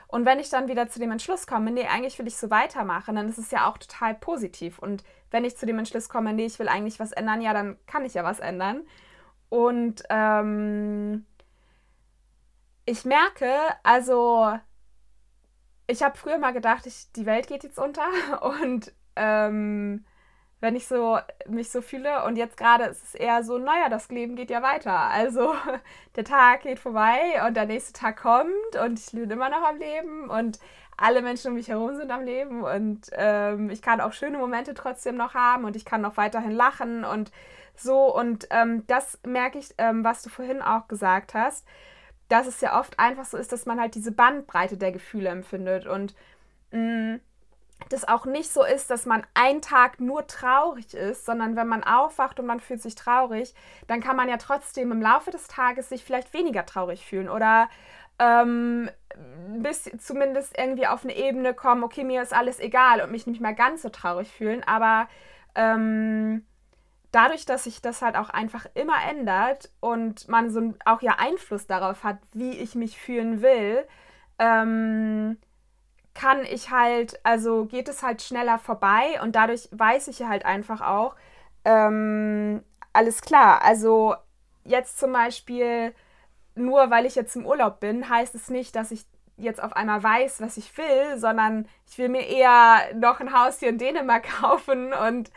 [0.07, 3.15] Und wenn ich dann wieder zu dem Entschluss komme, nee, eigentlich will ich so weitermachen,
[3.15, 4.79] dann ist es ja auch total positiv.
[4.79, 7.77] Und wenn ich zu dem Entschluss komme, nee, ich will eigentlich was ändern, ja, dann
[7.87, 8.85] kann ich ja was ändern.
[9.49, 11.25] Und ähm,
[12.85, 13.51] ich merke,
[13.83, 14.57] also
[15.87, 18.07] ich habe früher mal gedacht, ich, die Welt geht jetzt unter
[18.61, 20.05] und ähm,
[20.65, 22.25] wenn ich so mich so fühle.
[22.25, 24.97] Und jetzt gerade ist es eher so, naja, das Leben geht ja weiter.
[24.97, 25.53] Also
[26.15, 29.77] der Tag geht vorbei und der nächste Tag kommt und ich bin immer noch am
[29.77, 30.59] Leben und
[30.97, 34.73] alle Menschen um mich herum sind am Leben und ähm, ich kann auch schöne Momente
[34.73, 37.31] trotzdem noch haben und ich kann noch weiterhin lachen und
[37.75, 38.15] so.
[38.15, 41.67] Und ähm, das merke ich, ähm, was du vorhin auch gesagt hast,
[42.27, 45.85] dass es ja oft einfach so ist, dass man halt diese Bandbreite der Gefühle empfindet
[45.85, 46.15] und
[46.71, 47.19] mh, mm,
[47.89, 51.83] das auch nicht so ist, dass man einen Tag nur traurig ist, sondern wenn man
[51.83, 53.53] aufwacht und man fühlt sich traurig,
[53.87, 57.69] dann kann man ja trotzdem im Laufe des Tages sich vielleicht weniger traurig fühlen oder
[58.17, 58.89] ähm,
[59.57, 63.41] bis zumindest irgendwie auf eine Ebene kommen, okay, mir ist alles egal und mich nicht
[63.41, 65.07] mehr ganz so traurig fühlen, aber
[65.53, 66.45] ähm,
[67.11, 71.67] dadurch, dass sich das halt auch einfach immer ändert und man so auch ja Einfluss
[71.67, 73.85] darauf hat, wie ich mich fühlen will,
[74.39, 75.37] ähm,
[76.15, 80.81] kann ich halt, also geht es halt schneller vorbei und dadurch weiß ich halt einfach
[80.81, 81.15] auch,
[81.65, 83.61] ähm, alles klar.
[83.61, 84.15] Also
[84.63, 85.93] jetzt zum Beispiel,
[86.55, 89.05] nur weil ich jetzt im Urlaub bin, heißt es nicht, dass ich
[89.37, 93.59] jetzt auf einmal weiß, was ich will, sondern ich will mir eher noch ein Haus
[93.59, 95.29] hier in Dänemark kaufen und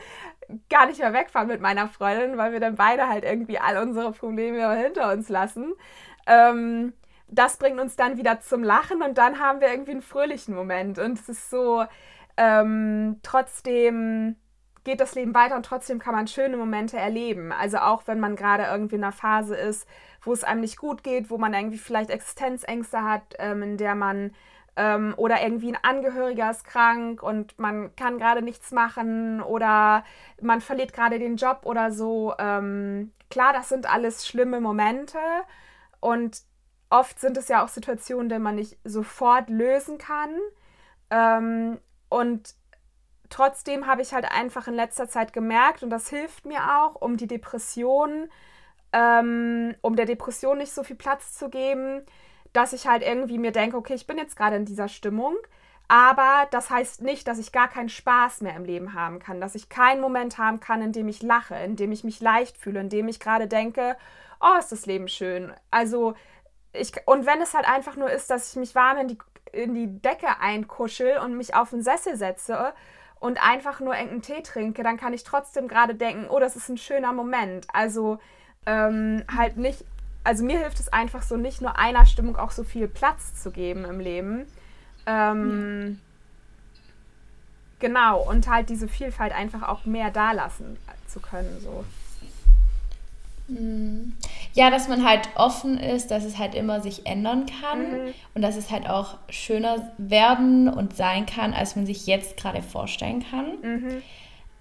[0.70, 4.12] gar nicht mehr wegfahren mit meiner Freundin, weil wir dann beide halt irgendwie all unsere
[4.12, 5.74] Probleme hinter uns lassen.
[6.26, 6.92] Ähm,
[7.28, 10.98] das bringt uns dann wieder zum Lachen und dann haben wir irgendwie einen fröhlichen Moment.
[10.98, 11.84] Und es ist so,
[12.36, 14.36] ähm, trotzdem
[14.84, 17.52] geht das Leben weiter und trotzdem kann man schöne Momente erleben.
[17.52, 19.86] Also auch wenn man gerade irgendwie in einer Phase ist,
[20.22, 23.94] wo es einem nicht gut geht, wo man irgendwie vielleicht Existenzängste hat, ähm, in der
[23.94, 24.32] man
[24.76, 30.04] ähm, oder irgendwie ein Angehöriger ist krank und man kann gerade nichts machen oder
[30.40, 32.32] man verliert gerade den Job oder so.
[32.38, 35.18] Ähm, klar, das sind alles schlimme Momente
[36.00, 36.42] und
[36.90, 40.30] oft sind es ja auch Situationen, die man nicht sofort lösen kann.
[41.10, 42.54] Ähm, und
[43.30, 47.16] trotzdem habe ich halt einfach in letzter Zeit gemerkt, und das hilft mir auch, um
[47.16, 48.30] die Depression,
[48.92, 52.02] ähm, um der Depression nicht so viel Platz zu geben,
[52.52, 55.36] dass ich halt irgendwie mir denke, okay, ich bin jetzt gerade in dieser Stimmung,
[55.88, 59.54] aber das heißt nicht, dass ich gar keinen Spaß mehr im Leben haben kann, dass
[59.54, 62.80] ich keinen Moment haben kann, in dem ich lache, in dem ich mich leicht fühle,
[62.80, 63.96] in dem ich gerade denke,
[64.40, 65.52] oh, ist das Leben schön.
[65.70, 66.14] Also
[66.78, 69.18] ich, und wenn es halt einfach nur ist, dass ich mich warm in die,
[69.52, 72.72] in die Decke einkuschel und mich auf den Sessel setze
[73.20, 76.68] und einfach nur irgendeinen Tee trinke, dann kann ich trotzdem gerade denken, oh, das ist
[76.68, 77.66] ein schöner Moment.
[77.72, 78.18] Also
[78.66, 79.84] ähm, halt nicht,
[80.24, 83.50] also mir hilft es einfach so, nicht nur einer Stimmung auch so viel Platz zu
[83.50, 84.46] geben im Leben.
[85.06, 85.96] Ähm, ja.
[87.80, 91.60] Genau, und halt diese Vielfalt einfach auch mehr dalassen zu können.
[91.60, 91.84] So.
[93.48, 94.12] Mhm.
[94.54, 98.14] Ja, dass man halt offen ist, dass es halt immer sich ändern kann mhm.
[98.34, 102.62] und dass es halt auch schöner werden und sein kann, als man sich jetzt gerade
[102.62, 103.46] vorstellen kann.
[103.62, 104.02] Mhm.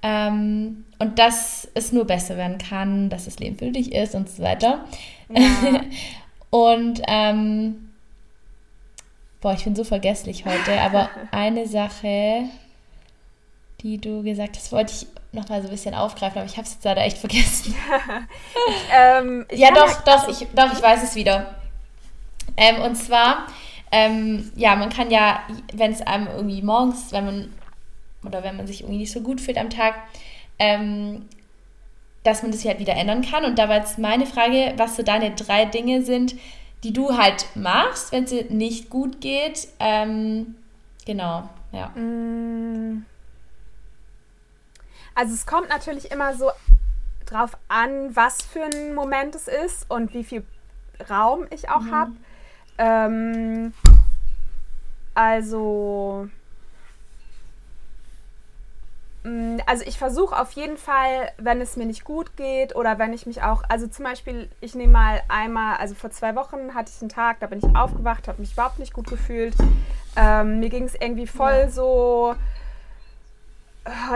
[0.04, 4.30] Ähm, und dass es nur besser werden kann, dass das Leben für dich ist und
[4.30, 4.86] so weiter.
[5.30, 5.82] Ja.
[6.50, 7.90] und ähm,
[9.42, 12.44] boah, ich bin so vergesslich heute, aber eine Sache,
[13.82, 16.68] die du gesagt hast, wollte ich noch mal so ein bisschen aufgreifen, aber ich habe
[16.68, 17.76] es jetzt leider echt vergessen.
[18.70, 21.56] ich, ähm, ja, doch, doch, ich, doch, ich weiß es wieder.
[22.56, 23.48] Ähm, und zwar,
[23.92, 25.42] ähm, ja, man kann ja,
[25.74, 27.54] wenn es einem irgendwie morgens, wenn man,
[28.26, 29.96] oder wenn man sich irgendwie nicht so gut fühlt am Tag,
[30.60, 31.28] ähm,
[32.24, 33.46] dass man das halt wieder ändern kann.
[33.46, 36.36] Und da war jetzt meine Frage, was so deine drei Dinge sind,
[36.84, 39.68] die du halt machst, wenn es dir nicht gut geht.
[39.80, 40.56] Ähm,
[41.06, 41.88] genau, ja.
[41.90, 42.67] Mm.
[45.18, 46.52] Also es kommt natürlich immer so
[47.26, 50.46] drauf an, was für ein Moment es ist und wie viel
[51.10, 51.92] Raum ich auch mhm.
[51.92, 52.12] habe.
[52.78, 53.74] Ähm,
[55.16, 56.28] also,
[59.24, 63.12] mm, also ich versuche auf jeden Fall, wenn es mir nicht gut geht oder wenn
[63.12, 66.92] ich mich auch, also zum Beispiel, ich nehme mal einmal, also vor zwei Wochen hatte
[66.96, 69.56] ich einen Tag, da bin ich aufgewacht, habe mich überhaupt nicht gut gefühlt.
[70.16, 71.70] Ähm, mir ging es irgendwie voll ja.
[71.72, 72.36] so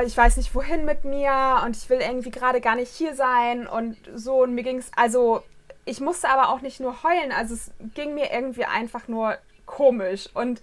[0.05, 3.67] ich weiß nicht wohin mit mir und ich will irgendwie gerade gar nicht hier sein
[3.67, 4.43] und so.
[4.43, 5.43] Und mir ging es, also
[5.85, 10.29] ich musste aber auch nicht nur heulen, also es ging mir irgendwie einfach nur komisch.
[10.33, 10.61] Und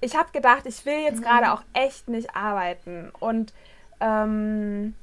[0.00, 1.24] ich habe gedacht, ich will jetzt mhm.
[1.24, 3.10] gerade auch echt nicht arbeiten.
[3.20, 3.52] Und
[4.00, 4.94] ähm,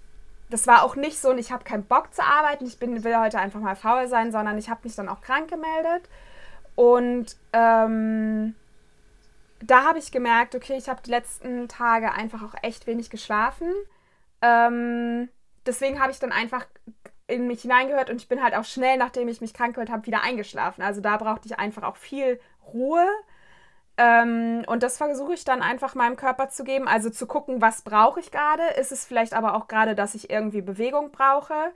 [0.49, 3.17] das war auch nicht so und ich habe keinen Bock zu arbeiten, ich bin, will
[3.17, 6.09] heute einfach mal faul sein, sondern ich habe mich dann auch krank gemeldet.
[6.75, 8.55] Und ähm,
[9.61, 13.71] da habe ich gemerkt, okay, ich habe die letzten Tage einfach auch echt wenig geschlafen.
[14.41, 15.29] Ähm,
[15.65, 16.65] deswegen habe ich dann einfach
[17.27, 20.05] in mich hineingehört und ich bin halt auch schnell, nachdem ich mich krank gehört habe,
[20.05, 20.81] wieder eingeschlafen.
[20.81, 22.39] Also da brauchte ich einfach auch viel
[22.73, 23.05] Ruhe.
[23.97, 26.87] Ähm, und das versuche ich dann einfach meinem Körper zu geben.
[26.87, 28.63] Also zu gucken, was brauche ich gerade.
[28.79, 31.73] Ist es vielleicht aber auch gerade, dass ich irgendwie Bewegung brauche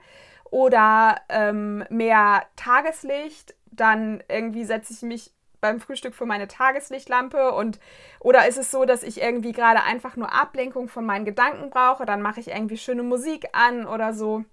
[0.50, 3.54] oder ähm, mehr Tageslicht.
[3.66, 7.80] Dann irgendwie setze ich mich beim Frühstück für meine Tageslichtlampe und
[8.20, 12.04] oder ist es so, dass ich irgendwie gerade einfach nur Ablenkung von meinen Gedanken brauche,
[12.04, 14.44] dann mache ich irgendwie schöne Musik an oder so.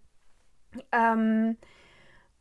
[0.91, 1.57] Ähm,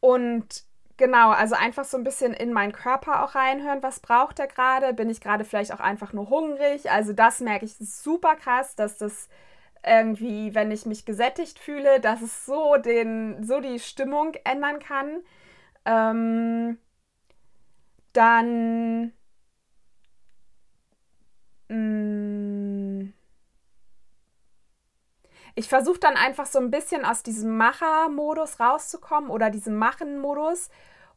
[0.01, 0.65] und
[0.99, 4.93] genau, also einfach so ein bisschen in meinen Körper auch reinhören, was braucht er gerade?
[4.93, 6.91] Bin ich gerade vielleicht auch einfach nur hungrig?
[6.91, 9.29] Also das merke ich super krass, dass das
[9.83, 15.23] irgendwie, wenn ich mich gesättigt fühle, dass es so den, so die Stimmung ändern kann.
[15.87, 16.79] Ähm,
[18.19, 19.13] dann
[21.69, 23.13] mm,
[25.55, 30.69] ich versuche dann einfach so ein bisschen aus diesem Macher-Modus rauszukommen oder diesem Machen-Modus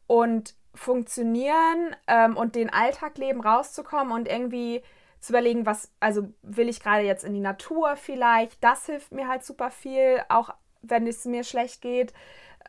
[0.05, 4.83] und funktionieren ähm, und den Alltag leben rauszukommen und irgendwie
[5.19, 9.27] zu überlegen, was, also will ich gerade jetzt in die Natur vielleicht, das hilft mir
[9.27, 12.13] halt super viel, auch wenn es mir schlecht geht.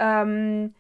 [0.01, 0.75] Ähm,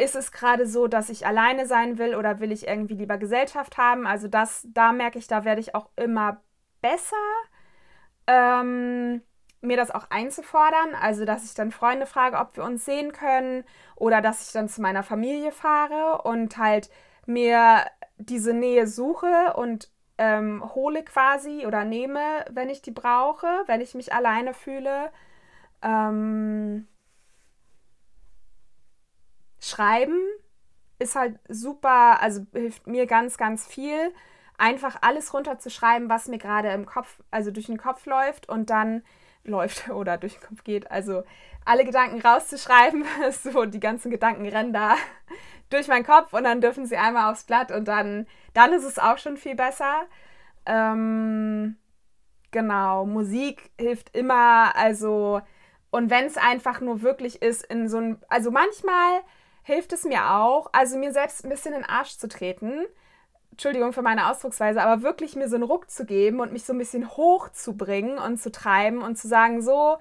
[0.00, 3.76] ist es gerade so, dass ich alleine sein will oder will ich irgendwie lieber Gesellschaft
[3.78, 4.06] haben?
[4.06, 6.42] Also das, da merke ich, da werde ich auch immer
[6.80, 7.16] besser.
[8.26, 9.22] Ähm,
[9.60, 13.64] mir das auch einzufordern, also dass ich dann Freunde frage, ob wir uns sehen können
[13.96, 16.90] oder dass ich dann zu meiner Familie fahre und halt
[17.26, 17.84] mir
[18.16, 23.94] diese Nähe suche und ähm, hole quasi oder nehme, wenn ich die brauche, wenn ich
[23.94, 25.10] mich alleine fühle.
[25.82, 26.88] Ähm,
[29.60, 30.18] schreiben
[30.98, 34.12] ist halt super, also hilft mir ganz, ganz viel,
[34.58, 39.02] einfach alles runterzuschreiben, was mir gerade im Kopf, also durch den Kopf läuft und dann
[39.44, 40.90] läuft oder durch den Kopf geht.
[40.90, 41.24] Also
[41.64, 44.96] alle Gedanken rauszuschreiben, so die ganzen Gedanken rennen da
[45.70, 48.98] durch meinen Kopf und dann dürfen sie einmal aufs Blatt und dann, dann ist es
[48.98, 50.02] auch schon viel besser.
[50.66, 51.76] Ähm,
[52.50, 55.40] genau, Musik hilft immer, also
[55.90, 59.22] und wenn es einfach nur wirklich ist in so ein, also manchmal
[59.62, 62.86] hilft es mir auch, also mir selbst ein bisschen in den Arsch zu treten
[63.60, 66.72] Entschuldigung für meine Ausdrucksweise, aber wirklich mir so einen Ruck zu geben und mich so
[66.72, 69.98] ein bisschen hochzubringen und zu treiben und zu sagen, so,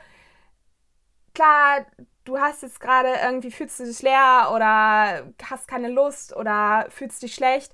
[1.34, 1.86] klar,
[2.24, 7.22] du hast jetzt gerade irgendwie, fühlst du dich leer oder hast keine Lust oder fühlst
[7.22, 7.74] dich schlecht.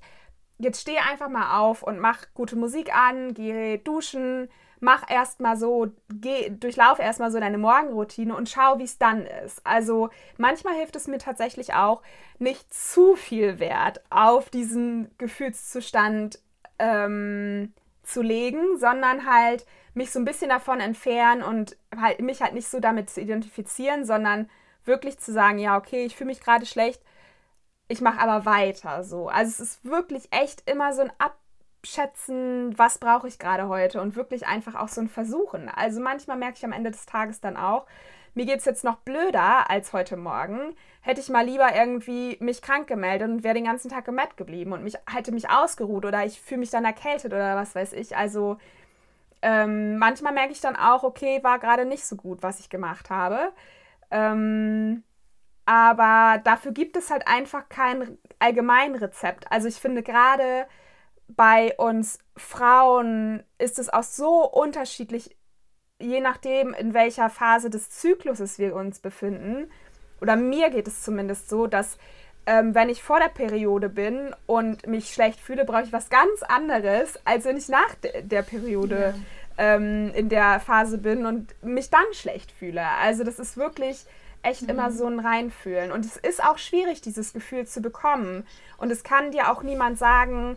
[0.58, 4.48] Jetzt steh einfach mal auf und mach gute Musik an, geh duschen,
[4.80, 9.60] mach erstmal so, geh, durchlauf erstmal so deine Morgenroutine und schau, wie es dann ist.
[9.64, 12.02] Also manchmal hilft es mir tatsächlich auch,
[12.38, 16.38] nicht zu viel Wert auf diesen Gefühlszustand
[16.78, 17.72] ähm,
[18.02, 22.68] zu legen, sondern halt mich so ein bisschen davon entfernen und halt mich halt nicht
[22.68, 24.50] so damit zu identifizieren, sondern
[24.84, 27.02] wirklich zu sagen, ja, okay, ich fühle mich gerade schlecht,
[27.88, 29.28] ich mache aber weiter so.
[29.28, 31.36] Also es ist wirklich echt immer so ein Ab
[31.86, 35.68] abschätzen, was brauche ich gerade heute und wirklich einfach auch so ein Versuchen.
[35.68, 37.86] Also manchmal merke ich am Ende des Tages dann auch,
[38.34, 40.74] mir geht es jetzt noch blöder als heute Morgen.
[41.00, 44.36] Hätte ich mal lieber irgendwie mich krank gemeldet und wäre den ganzen Tag im Bett
[44.36, 47.92] geblieben und mich hätte mich ausgeruht oder ich fühle mich dann erkältet oder was weiß
[47.92, 48.16] ich.
[48.16, 48.58] Also
[49.40, 53.10] ähm, manchmal merke ich dann auch, okay, war gerade nicht so gut, was ich gemacht
[53.10, 53.52] habe.
[54.10, 55.04] Ähm,
[55.66, 59.50] aber dafür gibt es halt einfach kein Allgemeinrezept.
[59.50, 60.66] Also ich finde gerade
[61.28, 65.36] bei uns Frauen ist es auch so unterschiedlich,
[65.98, 69.70] je nachdem, in welcher Phase des Zykluses wir uns befinden.
[70.20, 71.98] Oder mir geht es zumindest so, dass
[72.46, 76.42] ähm, wenn ich vor der Periode bin und mich schlecht fühle, brauche ich was ganz
[76.42, 79.14] anderes, als wenn ich nach de der Periode
[79.58, 79.74] ja.
[79.74, 82.86] ähm, in der Phase bin und mich dann schlecht fühle.
[83.02, 84.06] Also das ist wirklich
[84.42, 84.68] echt mhm.
[84.68, 85.90] immer so ein Reinfühlen.
[85.90, 88.46] Und es ist auch schwierig, dieses Gefühl zu bekommen.
[88.78, 90.56] Und es kann dir auch niemand sagen,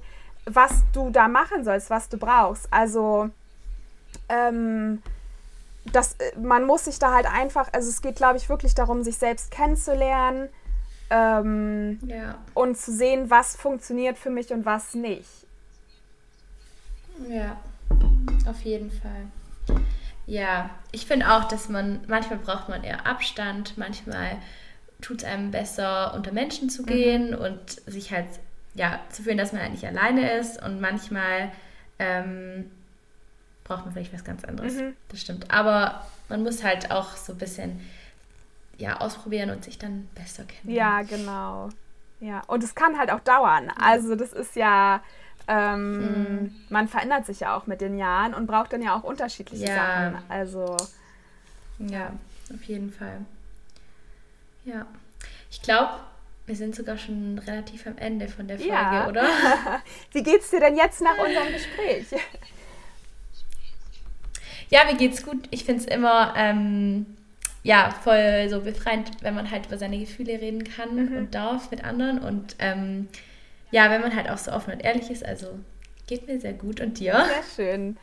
[0.55, 2.71] was du da machen sollst, was du brauchst.
[2.71, 3.29] Also
[4.27, 5.01] ähm,
[5.91, 9.17] das, man muss sich da halt einfach, also es geht, glaube ich, wirklich darum, sich
[9.17, 10.49] selbst kennenzulernen
[11.09, 12.37] ähm, ja.
[12.53, 15.29] und zu sehen, was funktioniert für mich und was nicht.
[17.27, 17.57] Ja,
[18.47, 19.79] auf jeden Fall.
[20.25, 24.37] Ja, ich finde auch, dass man, manchmal braucht man eher Abstand, manchmal
[25.01, 27.37] tut es einem besser, unter Menschen zu gehen mhm.
[27.37, 28.27] und sich halt
[28.79, 31.51] ja, zu fühlen, dass man halt nicht alleine ist und manchmal
[31.99, 32.71] ähm,
[33.65, 34.75] braucht man vielleicht was ganz anderes.
[34.75, 34.95] Mhm.
[35.09, 35.51] Das stimmt.
[35.51, 37.81] Aber man muss halt auch so ein bisschen
[38.77, 40.73] ja, ausprobieren und sich dann besser kennen.
[40.73, 41.67] Ja, genau.
[42.21, 43.69] Ja, und es kann halt auch dauern.
[43.77, 45.03] Also das ist ja,
[45.49, 46.55] ähm, mhm.
[46.69, 49.75] man verändert sich ja auch mit den Jahren und braucht dann ja auch unterschiedliche ja.
[49.75, 50.23] Sachen.
[50.29, 50.77] Also
[51.79, 52.13] ja,
[52.53, 53.25] auf jeden Fall.
[54.63, 54.85] Ja,
[55.51, 55.99] ich glaube,
[56.49, 59.07] wir sind sogar schon relativ am Ende von der Folge, ja.
[59.07, 59.23] oder?
[60.11, 62.07] Wie geht's dir denn jetzt nach unserem Gespräch?
[64.69, 65.47] Ja, mir geht's gut.
[65.51, 67.05] Ich finde es immer ähm,
[67.63, 71.17] ja, voll so befreiend, wenn man halt über seine Gefühle reden kann mhm.
[71.17, 72.19] und darf mit anderen.
[72.19, 73.07] Und ähm,
[73.71, 75.25] ja, wenn man halt auch so offen und ehrlich ist.
[75.25, 75.59] Also
[76.07, 76.81] geht mir sehr gut.
[76.81, 77.25] Und dir?
[77.55, 77.97] Sehr schön.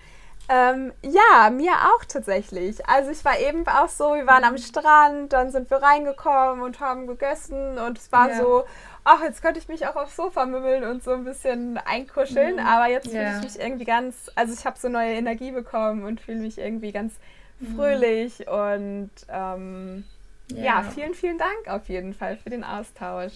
[0.49, 2.87] Ähm, ja, mir auch tatsächlich.
[2.89, 6.79] Also ich war eben auch so, wir waren am Strand, dann sind wir reingekommen und
[6.79, 8.37] haben gegessen und es war ja.
[8.37, 8.65] so,
[9.05, 12.67] ach, jetzt könnte ich mich auch aufs Sofa mümmeln und so ein bisschen einkuscheln, mhm.
[12.67, 13.39] aber jetzt fühle ja.
[13.39, 16.93] ich mich irgendwie ganz, also ich habe so neue Energie bekommen und fühle mich irgendwie
[16.93, 17.15] ganz
[17.59, 17.75] mhm.
[17.75, 20.05] fröhlich und ähm,
[20.53, 20.65] ja.
[20.65, 23.33] ja, vielen, vielen Dank auf jeden Fall für den Austausch.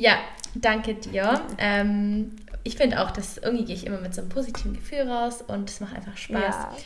[0.00, 0.18] Ja,
[0.54, 1.42] danke dir.
[1.58, 2.34] Ähm,
[2.64, 5.68] ich finde auch, dass irgendwie gehe ich immer mit so einem positiven Gefühl raus und
[5.68, 6.54] es macht einfach Spaß.
[6.54, 6.76] Ja.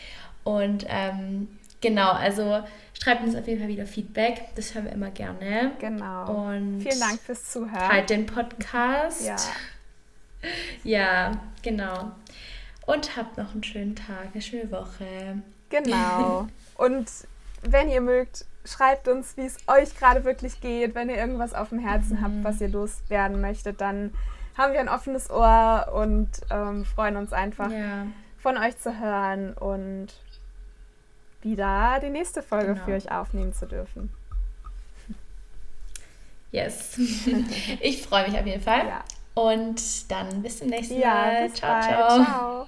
[0.42, 1.46] Und ähm,
[1.80, 2.64] genau, also
[3.00, 4.46] schreibt uns auf jeden Fall wieder Feedback.
[4.56, 5.70] Das hören wir immer gerne.
[5.78, 6.48] Genau.
[6.48, 7.88] Und vielen Dank fürs Zuhören.
[7.88, 9.24] Halt den Podcast.
[9.24, 9.36] Ja.
[10.82, 12.12] Ja, genau.
[12.84, 15.38] Und habt noch einen schönen Tag, eine schöne Woche.
[15.70, 16.48] Genau.
[16.76, 17.08] Und
[17.62, 20.94] wenn ihr mögt, schreibt uns, wie es euch gerade wirklich geht.
[20.94, 22.22] Wenn ihr irgendwas auf dem Herzen mhm.
[22.22, 24.12] habt, was ihr loswerden möchtet, dann
[24.56, 28.06] haben wir ein offenes Ohr und ähm, freuen uns einfach, ja.
[28.38, 30.08] von euch zu hören und
[31.42, 32.84] wieder die nächste Folge genau.
[32.84, 34.10] für euch aufnehmen zu dürfen.
[36.50, 36.96] Yes.
[37.80, 38.86] ich freue mich auf jeden Fall.
[38.86, 39.04] Ja.
[39.34, 41.48] Und dann bis zum nächsten Mal.
[41.48, 42.24] Ja, ciao, ciao.
[42.24, 42.66] ciao.